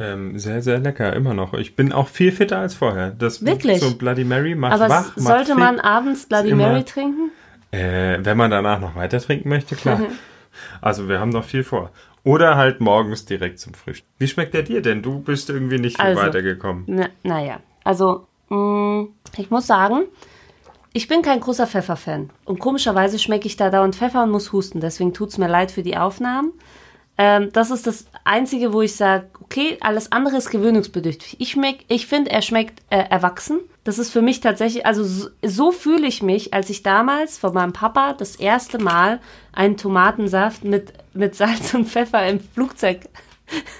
Ähm, 0.00 0.38
sehr, 0.38 0.62
sehr 0.62 0.78
lecker, 0.78 1.12
immer 1.14 1.34
noch. 1.34 1.54
Ich 1.54 1.76
bin 1.76 1.92
auch 1.92 2.08
viel 2.08 2.32
fitter 2.32 2.58
als 2.58 2.74
vorher. 2.74 3.10
Das 3.10 3.44
Wirklich? 3.44 3.80
So 3.80 3.94
Bloody 3.96 4.24
Mary 4.24 4.54
macht 4.54 4.74
Aber 4.74 4.88
wach, 4.88 5.16
macht 5.16 5.18
sollte 5.18 5.54
man 5.54 5.80
abends 5.80 6.26
Bloody 6.26 6.54
Mary 6.54 6.84
trinken? 6.84 7.30
Äh, 7.72 8.18
wenn 8.20 8.36
man 8.36 8.50
danach 8.50 8.80
noch 8.80 8.94
weiter 8.94 9.20
trinken 9.20 9.48
möchte, 9.48 9.74
klar. 9.76 10.00
also 10.80 11.08
wir 11.08 11.20
haben 11.20 11.30
noch 11.30 11.44
viel 11.44 11.64
vor. 11.64 11.90
Oder 12.22 12.56
halt 12.56 12.80
morgens 12.80 13.26
direkt 13.26 13.58
zum 13.58 13.74
Frühstück. 13.74 14.08
Wie 14.18 14.28
schmeckt 14.28 14.54
der 14.54 14.62
dir 14.62 14.80
denn? 14.80 15.02
Du 15.02 15.20
bist 15.20 15.50
irgendwie 15.50 15.78
nicht 15.78 15.96
viel 15.96 16.06
Also, 16.06 16.22
weitergekommen. 16.22 16.84
Na, 16.86 17.08
naja, 17.22 17.60
also 17.84 18.26
mh, 18.48 19.08
ich 19.36 19.50
muss 19.50 19.66
sagen, 19.66 20.04
ich 20.94 21.06
bin 21.08 21.22
kein 21.22 21.40
großer 21.40 21.66
Pfefferfan. 21.66 22.30
Und 22.44 22.60
komischerweise 22.60 23.18
schmecke 23.18 23.46
ich 23.46 23.56
da 23.56 23.68
dauernd 23.68 23.96
Pfeffer 23.96 24.22
und 24.22 24.30
muss 24.30 24.52
husten. 24.52 24.80
Deswegen 24.80 25.12
tut's 25.12 25.38
mir 25.38 25.48
leid 25.48 25.70
für 25.70 25.82
die 25.82 25.96
Aufnahmen. 25.96 26.52
Ähm, 27.16 27.52
das 27.52 27.70
ist 27.70 27.86
das 27.86 28.06
Einzige, 28.24 28.72
wo 28.72 28.82
ich 28.82 28.96
sage, 28.96 29.26
okay, 29.40 29.78
alles 29.80 30.10
andere 30.10 30.36
ist 30.36 30.50
gewöhnungsbedürftig. 30.50 31.36
Ich, 31.38 31.52
schmeck, 31.52 31.84
ich 31.88 32.06
finde, 32.06 32.30
er 32.30 32.42
schmeckt 32.42 32.82
äh, 32.90 33.04
erwachsen. 33.08 33.60
Das 33.84 33.98
ist 33.98 34.10
für 34.10 34.22
mich 34.22 34.40
tatsächlich, 34.40 34.86
also 34.86 35.04
so, 35.04 35.28
so 35.44 35.70
fühle 35.70 36.06
ich 36.06 36.22
mich, 36.22 36.54
als 36.54 36.70
ich 36.70 36.82
damals 36.82 37.38
von 37.38 37.54
meinem 37.54 37.72
Papa 37.72 38.14
das 38.14 38.34
erste 38.34 38.78
Mal 38.78 39.20
einen 39.52 39.76
Tomatensaft 39.76 40.64
mit, 40.64 40.92
mit 41.12 41.34
Salz 41.34 41.74
und 41.74 41.88
Pfeffer 41.88 42.26
im 42.26 42.40
Flugzeug 42.40 43.00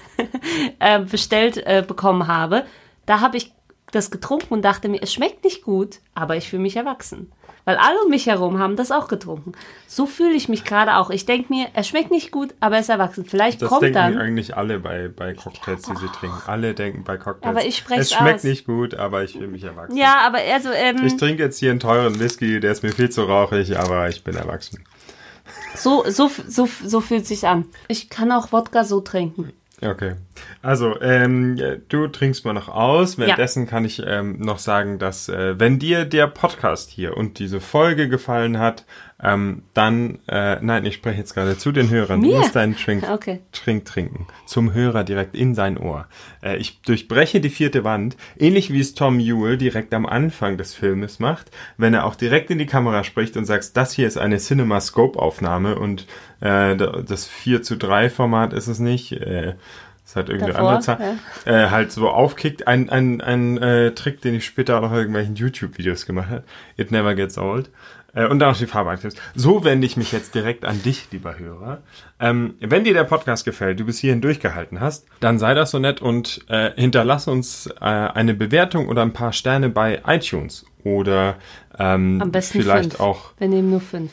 äh, 0.79 0.99
bestellt 0.99 1.57
äh, 1.57 1.83
bekommen 1.85 2.27
habe. 2.27 2.65
Da 3.05 3.19
habe 3.19 3.37
ich 3.37 3.51
das 3.95 4.11
getrunken 4.11 4.53
und 4.53 4.63
dachte 4.63 4.89
mir, 4.89 5.01
es 5.01 5.13
schmeckt 5.13 5.43
nicht 5.43 5.63
gut, 5.63 5.99
aber 6.13 6.35
ich 6.35 6.49
fühle 6.49 6.61
mich 6.61 6.75
erwachsen. 6.75 7.31
Weil 7.67 7.77
alle 7.77 7.99
um 8.03 8.11
mich 8.11 8.27
herum 8.27 8.59
haben 8.59 8.75
das 8.75 8.91
auch 8.91 9.07
getrunken. 9.07 9.53
So 9.87 10.05
fühle 10.05 10.33
ich 10.35 10.49
mich 10.49 10.65
gerade 10.65 10.97
auch. 10.97 11.09
Ich 11.09 11.25
denke 11.25 11.51
mir, 11.51 11.65
es 11.73 11.87
schmeckt 11.87 12.11
nicht 12.11 12.29
gut, 12.31 12.53
aber 12.59 12.75
er 12.75 12.81
ist 12.81 12.89
erwachsen. 12.89 13.25
Vielleicht 13.25 13.59
Das 13.59 13.69
kommt 13.69 13.81
denken 13.81 13.95
dann. 13.95 14.17
eigentlich 14.19 14.55
alle 14.55 14.77
bei, 14.77 15.07
bei 15.07 15.33
Cocktails, 15.33 15.81
die 15.81 15.95
sie 15.95 16.07
trinken. 16.09 16.37
Alle 16.45 16.75
denken 16.75 17.03
bei 17.03 17.17
Cocktails. 17.17 17.49
Aber 17.49 17.65
ich 17.65 17.77
sprech's 17.77 18.01
Es 18.01 18.13
schmeckt 18.13 18.35
aus. 18.35 18.43
nicht 18.43 18.67
gut, 18.67 18.93
aber 18.93 19.23
ich 19.23 19.31
fühle 19.31 19.47
mich 19.47 19.63
erwachsen. 19.63 19.97
Ja, 19.97 20.19
aber 20.27 20.37
also, 20.53 20.69
ähm, 20.71 21.03
Ich 21.07 21.17
trinke 21.17 21.41
jetzt 21.41 21.57
hier 21.57 21.71
einen 21.71 21.79
teuren 21.79 22.19
Whisky, 22.19 22.59
der 22.59 22.71
ist 22.71 22.83
mir 22.83 22.91
viel 22.91 23.09
zu 23.09 23.23
rauchig, 23.23 23.79
aber 23.79 24.09
ich 24.09 24.23
bin 24.23 24.35
erwachsen. 24.35 24.83
so, 25.75 26.03
so, 26.07 26.29
so, 26.47 26.67
so 26.83 27.01
fühlt 27.01 27.25
sich 27.25 27.47
an. 27.47 27.65
Ich 27.87 28.09
kann 28.09 28.31
auch 28.31 28.51
Wodka 28.51 28.83
so 28.83 29.01
trinken. 29.01 29.53
Okay. 29.81 30.15
Also, 30.61 30.99
ähm, 31.01 31.59
du 31.89 32.07
trinkst 32.07 32.45
mal 32.45 32.53
noch 32.53 32.69
aus. 32.69 33.17
Währenddessen 33.17 33.67
kann 33.67 33.83
ich 33.83 34.01
ähm, 34.05 34.39
noch 34.39 34.59
sagen, 34.59 34.99
dass 34.99 35.27
äh, 35.27 35.59
wenn 35.59 35.79
dir 35.79 36.05
der 36.05 36.27
Podcast 36.27 36.89
hier 36.89 37.17
und 37.17 37.39
diese 37.39 37.59
Folge 37.59 38.07
gefallen 38.07 38.57
hat, 38.57 38.85
ähm, 39.23 39.63
dann, 39.73 40.19
äh, 40.27 40.57
nein, 40.61 40.85
ich 40.85 40.95
spreche 40.95 41.19
jetzt 41.19 41.33
gerade 41.33 41.57
zu 41.57 41.71
den 41.71 41.89
Hörern. 41.89 42.19
Mir? 42.19 42.31
Du 42.33 42.37
musst 42.39 42.55
deinen 42.55 42.75
Trink, 42.75 43.09
Okay. 43.09 43.41
Trink 43.53 43.85
trinken. 43.85 44.27
Zum 44.45 44.73
Hörer 44.73 45.03
direkt 45.05 45.35
in 45.35 45.55
sein 45.55 45.77
Ohr. 45.77 46.07
Äh, 46.43 46.57
ich 46.57 46.81
durchbreche 46.81 47.39
die 47.39 47.49
vierte 47.49 47.83
Wand, 47.85 48.17
ähnlich 48.37 48.73
wie 48.73 48.81
es 48.81 48.93
Tom 48.93 49.19
Ewell 49.19 49.57
direkt 49.57 49.93
am 49.93 50.05
Anfang 50.05 50.57
des 50.57 50.73
Filmes 50.73 51.19
macht, 51.19 51.49
wenn 51.77 51.93
er 51.93 52.05
auch 52.05 52.15
direkt 52.15 52.49
in 52.51 52.57
die 52.57 52.65
Kamera 52.65 53.03
spricht 53.05 53.37
und 53.37 53.45
sagt, 53.45 53.77
das 53.77 53.93
hier 53.93 54.05
ist 54.07 54.17
eine 54.17 54.37
CinemaScope-Aufnahme 54.37 55.77
und 55.79 56.03
äh, 56.41 56.75
da- 56.75 57.01
das 57.07 57.25
4 57.25 57.61
zu 57.61 57.77
3 57.77 58.09
Format 58.09 58.53
ist 58.53 58.67
es 58.67 58.79
nicht. 58.79 59.11
Äh, 59.13 59.55
das 60.03 60.15
hat 60.15 60.29
irgendeine 60.29 60.53
Davor, 60.53 60.69
andere 60.69 60.83
Zahl. 60.83 61.17
Äh, 61.45 61.69
halt 61.71 61.91
so 61.91 62.09
aufkickt. 62.09 62.67
Ein, 62.67 62.89
ein, 62.91 63.21
ein 63.21 63.57
äh, 63.57 63.91
Trick, 63.91 64.21
den 64.21 64.35
ich 64.35 64.45
später 64.45 64.77
auch 64.77 64.81
noch 64.81 64.91
in 64.91 64.97
irgendwelchen 64.97 65.35
YouTube-Videos 65.35 66.05
gemacht 66.05 66.29
habe. 66.29 66.43
It 66.77 66.91
never 66.91 67.15
gets 67.15 67.37
old. 67.39 67.71
Äh, 68.15 68.27
und 68.27 68.39
dann 68.39 68.49
noch 68.49 68.57
die 68.57 68.65
Farbe 68.65 68.89
anklippst. 68.89 69.21
So 69.35 69.63
wende 69.63 69.85
ich 69.85 69.97
mich 69.97 70.11
jetzt 70.11 70.33
direkt 70.33 70.65
an 70.65 70.81
dich, 70.81 71.07
lieber 71.11 71.37
Hörer. 71.37 71.83
Ähm, 72.19 72.55
wenn 72.59 72.83
dir 72.83 72.93
der 72.93 73.03
Podcast 73.03 73.45
gefällt, 73.45 73.79
du 73.79 73.85
bis 73.85 73.99
hierhin 73.99 74.21
durchgehalten 74.21 74.79
hast, 74.79 75.05
dann 75.19 75.37
sei 75.37 75.53
das 75.53 75.71
so 75.71 75.79
nett 75.79 76.01
und 76.01 76.43
äh, 76.47 76.71
hinterlass 76.75 77.27
uns 77.27 77.67
äh, 77.67 77.85
eine 77.85 78.33
Bewertung 78.33 78.87
oder 78.87 79.03
ein 79.03 79.13
paar 79.13 79.33
Sterne 79.33 79.69
bei 79.69 80.01
iTunes. 80.07 80.65
Oder 80.83 81.35
ähm, 81.77 82.21
Am 82.21 82.31
besten 82.31 82.61
vielleicht 82.61 82.93
fünf. 82.93 82.99
auch 82.99 83.31
Wir 83.37 83.49
nehmen 83.49 83.69
nur 83.69 83.81
fünf. 83.81 84.11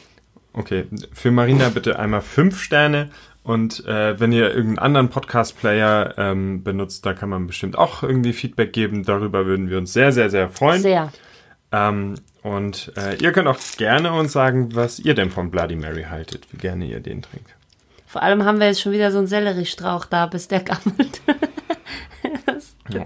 Okay, 0.54 0.84
für 1.12 1.30
Marina 1.30 1.70
bitte 1.70 1.98
einmal 1.98 2.20
fünf 2.20 2.60
Sterne 2.60 3.10
und 3.42 3.84
äh, 3.86 4.18
wenn 4.20 4.32
ihr 4.32 4.50
irgendeinen 4.50 4.78
anderen 4.78 5.08
Podcast-Player 5.08 6.14
ähm, 6.16 6.62
benutzt, 6.62 7.04
da 7.06 7.12
kann 7.12 7.28
man 7.28 7.46
bestimmt 7.46 7.76
auch 7.76 8.02
irgendwie 8.02 8.32
Feedback 8.32 8.72
geben. 8.72 9.02
Darüber 9.02 9.46
würden 9.46 9.68
wir 9.68 9.78
uns 9.78 9.92
sehr, 9.92 10.12
sehr, 10.12 10.30
sehr 10.30 10.48
freuen. 10.48 10.82
Sehr. 10.82 11.12
Ähm, 11.72 12.14
und 12.42 12.92
äh, 12.96 13.16
ihr 13.16 13.32
könnt 13.32 13.48
auch 13.48 13.58
gerne 13.76 14.12
uns 14.12 14.32
sagen, 14.32 14.74
was 14.74 14.98
ihr 14.98 15.14
denn 15.14 15.30
von 15.30 15.50
Bloody 15.50 15.76
Mary 15.76 16.04
haltet, 16.04 16.46
wie 16.52 16.56
gerne 16.58 16.86
ihr 16.86 17.00
den 17.00 17.22
trinkt. 17.22 17.50
Vor 18.06 18.22
allem 18.22 18.44
haben 18.44 18.60
wir 18.60 18.66
jetzt 18.66 18.80
schon 18.82 18.92
wieder 18.92 19.10
so 19.10 19.18
einen 19.18 19.26
Selleriestrauch 19.26 20.04
da, 20.04 20.26
bis 20.26 20.48
der 20.48 20.60
gammelt. 20.60 21.22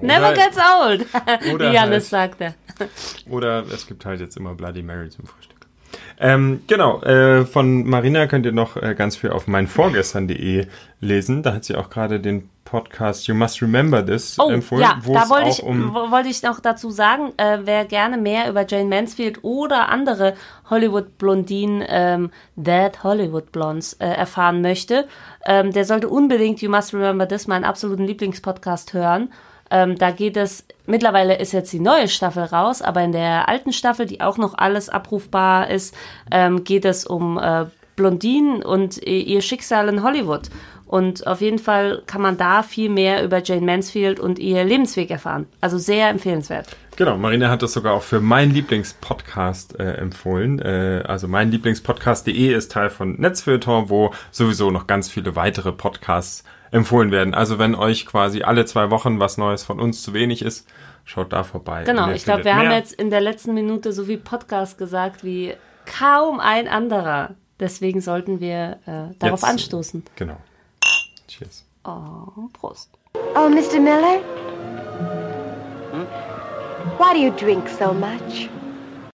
Never 0.03 0.33
gets 0.33 0.57
old, 0.59 1.07
wie 1.61 1.75
Janis 1.75 2.11
halt- 2.13 2.39
sagte. 2.39 2.55
Oder 3.31 3.65
es 3.73 3.87
gibt 3.87 4.05
halt 4.05 4.21
jetzt 4.21 4.37
immer 4.37 4.55
Bloody 4.55 4.83
Mary 4.83 5.09
zum 5.11 5.27
Frühstück. 5.27 5.56
Ähm, 6.19 6.63
genau, 6.67 7.03
äh, 7.03 7.45
von 7.45 7.85
Marina 7.87 8.27
könnt 8.27 8.47
ihr 8.47 8.53
noch 8.53 8.77
äh, 8.77 8.95
ganz 8.95 9.17
viel 9.17 9.31
auf 9.31 9.47
meinvorgestern.de 9.47 10.67
lesen. 11.01 11.43
Da 11.43 11.53
hat 11.55 11.65
sie 11.65 11.75
auch 11.77 11.91
gerade 11.91 12.21
den 12.21 12.49
Podcast 12.65 13.29
You 13.29 13.35
Must 13.35 13.63
Remember 13.63 14.05
This 14.05 14.39
Oh, 14.41 14.51
empfohlen, 14.51 14.83
ja, 14.83 14.99
da 15.07 15.29
wollte 15.29 15.51
ich, 15.51 15.63
um 15.63 15.95
wo- 15.95 16.11
wollte 16.11 16.29
ich 16.29 16.43
noch 16.43 16.59
dazu 16.59 16.91
sagen, 16.91 17.33
äh, 17.37 17.59
wer 17.63 17.85
gerne 17.85 18.17
mehr 18.17 18.49
über 18.51 18.67
Jane 18.67 18.87
Mansfield 18.89 19.45
oder 19.45 19.89
andere 19.89 20.35
Hollywood-Blondinen, 20.69 21.85
ähm, 21.89 22.31
Dead 22.57 22.91
Hollywood 23.05 23.53
Blondes, 23.53 23.93
äh, 23.95 24.07
erfahren 24.09 24.63
möchte, 24.63 25.07
ähm, 25.45 25.73
der 25.73 25.85
sollte 25.85 26.09
unbedingt 26.09 26.61
You 26.63 26.71
Must 26.71 26.93
Remember 26.95 27.29
This, 27.29 27.47
meinen 27.47 27.65
absoluten 27.65 28.05
Lieblingspodcast, 28.05 28.93
hören. 28.95 29.31
Ähm, 29.71 29.97
da 29.99 30.11
geht 30.11 30.37
es, 30.37 30.65
mittlerweile 30.87 31.39
ist 31.39 31.53
jetzt 31.53 31.73
die 31.73 31.81
neue 31.81 32.09
Staffel 32.09 32.45
raus, 32.45 32.83
aber 32.83 33.03
in 33.03 33.13
der 33.13 33.49
alten 33.49 33.73
Staffel, 33.73 34.07
die 34.07 34.21
auch 34.21 34.39
noch 34.39 34.55
alles 34.57 34.89
abrufbar 34.89 35.71
ist, 35.71 35.95
ähm, 36.31 36.65
geht 36.65 36.85
es 36.85 37.05
um 37.05 37.39
äh, 37.39 37.67
Blondinen 37.97 38.63
und 38.63 39.05
äh, 39.07 39.19
ihr 39.19 39.41
Schicksal 39.41 39.89
in 39.89 40.03
Hollywood. 40.03 40.51
Und 40.87 41.27
auf 41.27 41.41
jeden 41.41 41.59
Fall 41.59 42.03
kann 42.07 42.23
man 42.23 42.37
da 42.37 42.63
viel 42.63 42.89
mehr 42.89 43.25
über 43.25 43.43
Jane 43.43 43.67
Mansfield 43.67 44.21
und 44.21 44.39
ihr 44.39 44.65
Lebensweg 44.65 45.11
erfahren. 45.11 45.47
Also 45.61 45.79
sehr 45.79 46.09
empfehlenswert. 46.09 46.77
Genau, 46.95 47.19
Marina 47.19 47.51
hat 47.51 47.63
das 47.63 47.73
sogar 47.73 47.93
auch 47.93 48.05
für 48.05 48.21
meinen 48.21 48.55
Lieblingspodcast 48.55 49.81
äh, 49.81 49.95
empfohlen. 49.95 50.61
Äh, 50.61 51.03
also 51.07 51.27
mein 51.27 51.51
Lieblingspodcast.de 51.51 52.55
ist 52.55 52.71
Teil 52.71 52.89
von 52.89 53.21
Netzfeuilleton, 53.21 53.91
wo 53.91 54.15
sowieso 54.31 54.71
noch 54.71 54.87
ganz 54.87 55.11
viele 55.11 55.35
weitere 55.35 55.73
Podcasts 55.73 56.45
empfohlen 56.71 57.11
werden. 57.11 57.35
Also 57.35 57.59
wenn 57.59 57.75
euch 57.75 58.07
quasi 58.07 58.43
alle 58.43 58.65
zwei 58.65 58.91
Wochen 58.91 59.21
was 59.21 59.39
Neues 59.39 59.65
von 59.65 59.81
uns 59.81 60.03
zu 60.03 60.13
wenig 60.13 60.43
ist, 60.43 60.69
schaut 61.05 61.33
da 61.33 61.45
vorbei. 61.45 61.85
Genau, 61.85 62.11
ich 62.11 62.25
glaube, 62.25 62.45
wir 62.45 62.57
haben 62.57 62.69
mehr. 62.69 62.77
jetzt 62.79 62.93
in 62.93 63.11
der 63.11 63.21
letzten 63.21 63.55
Minute 63.55 63.93
so 63.93 64.05
viel 64.05 64.19
Podcast 64.19 64.79
gesagt 64.79 65.25
wie 65.25 65.55
kaum 65.99 66.41
ein 66.41 66.69
anderer. 66.69 67.35
Deswegen 67.61 68.01
sollten 68.01 68.41
wir 68.41 68.79
äh, 68.87 69.15
darauf 69.19 69.41
Jetzt- 69.41 69.45
anstoßen. 69.45 70.05
Genau. 70.17 70.37
Cheers. 71.29 71.65
Oh, 71.85 72.49
Prost. 72.53 72.91
Oh, 73.35 73.49
Mr. 73.49 73.81
Miller? 73.81 74.21
Why 76.99 77.13
do 77.15 77.19
you 77.19 77.31
drink 77.33 77.69
so 77.69 77.93
much? 77.93 78.49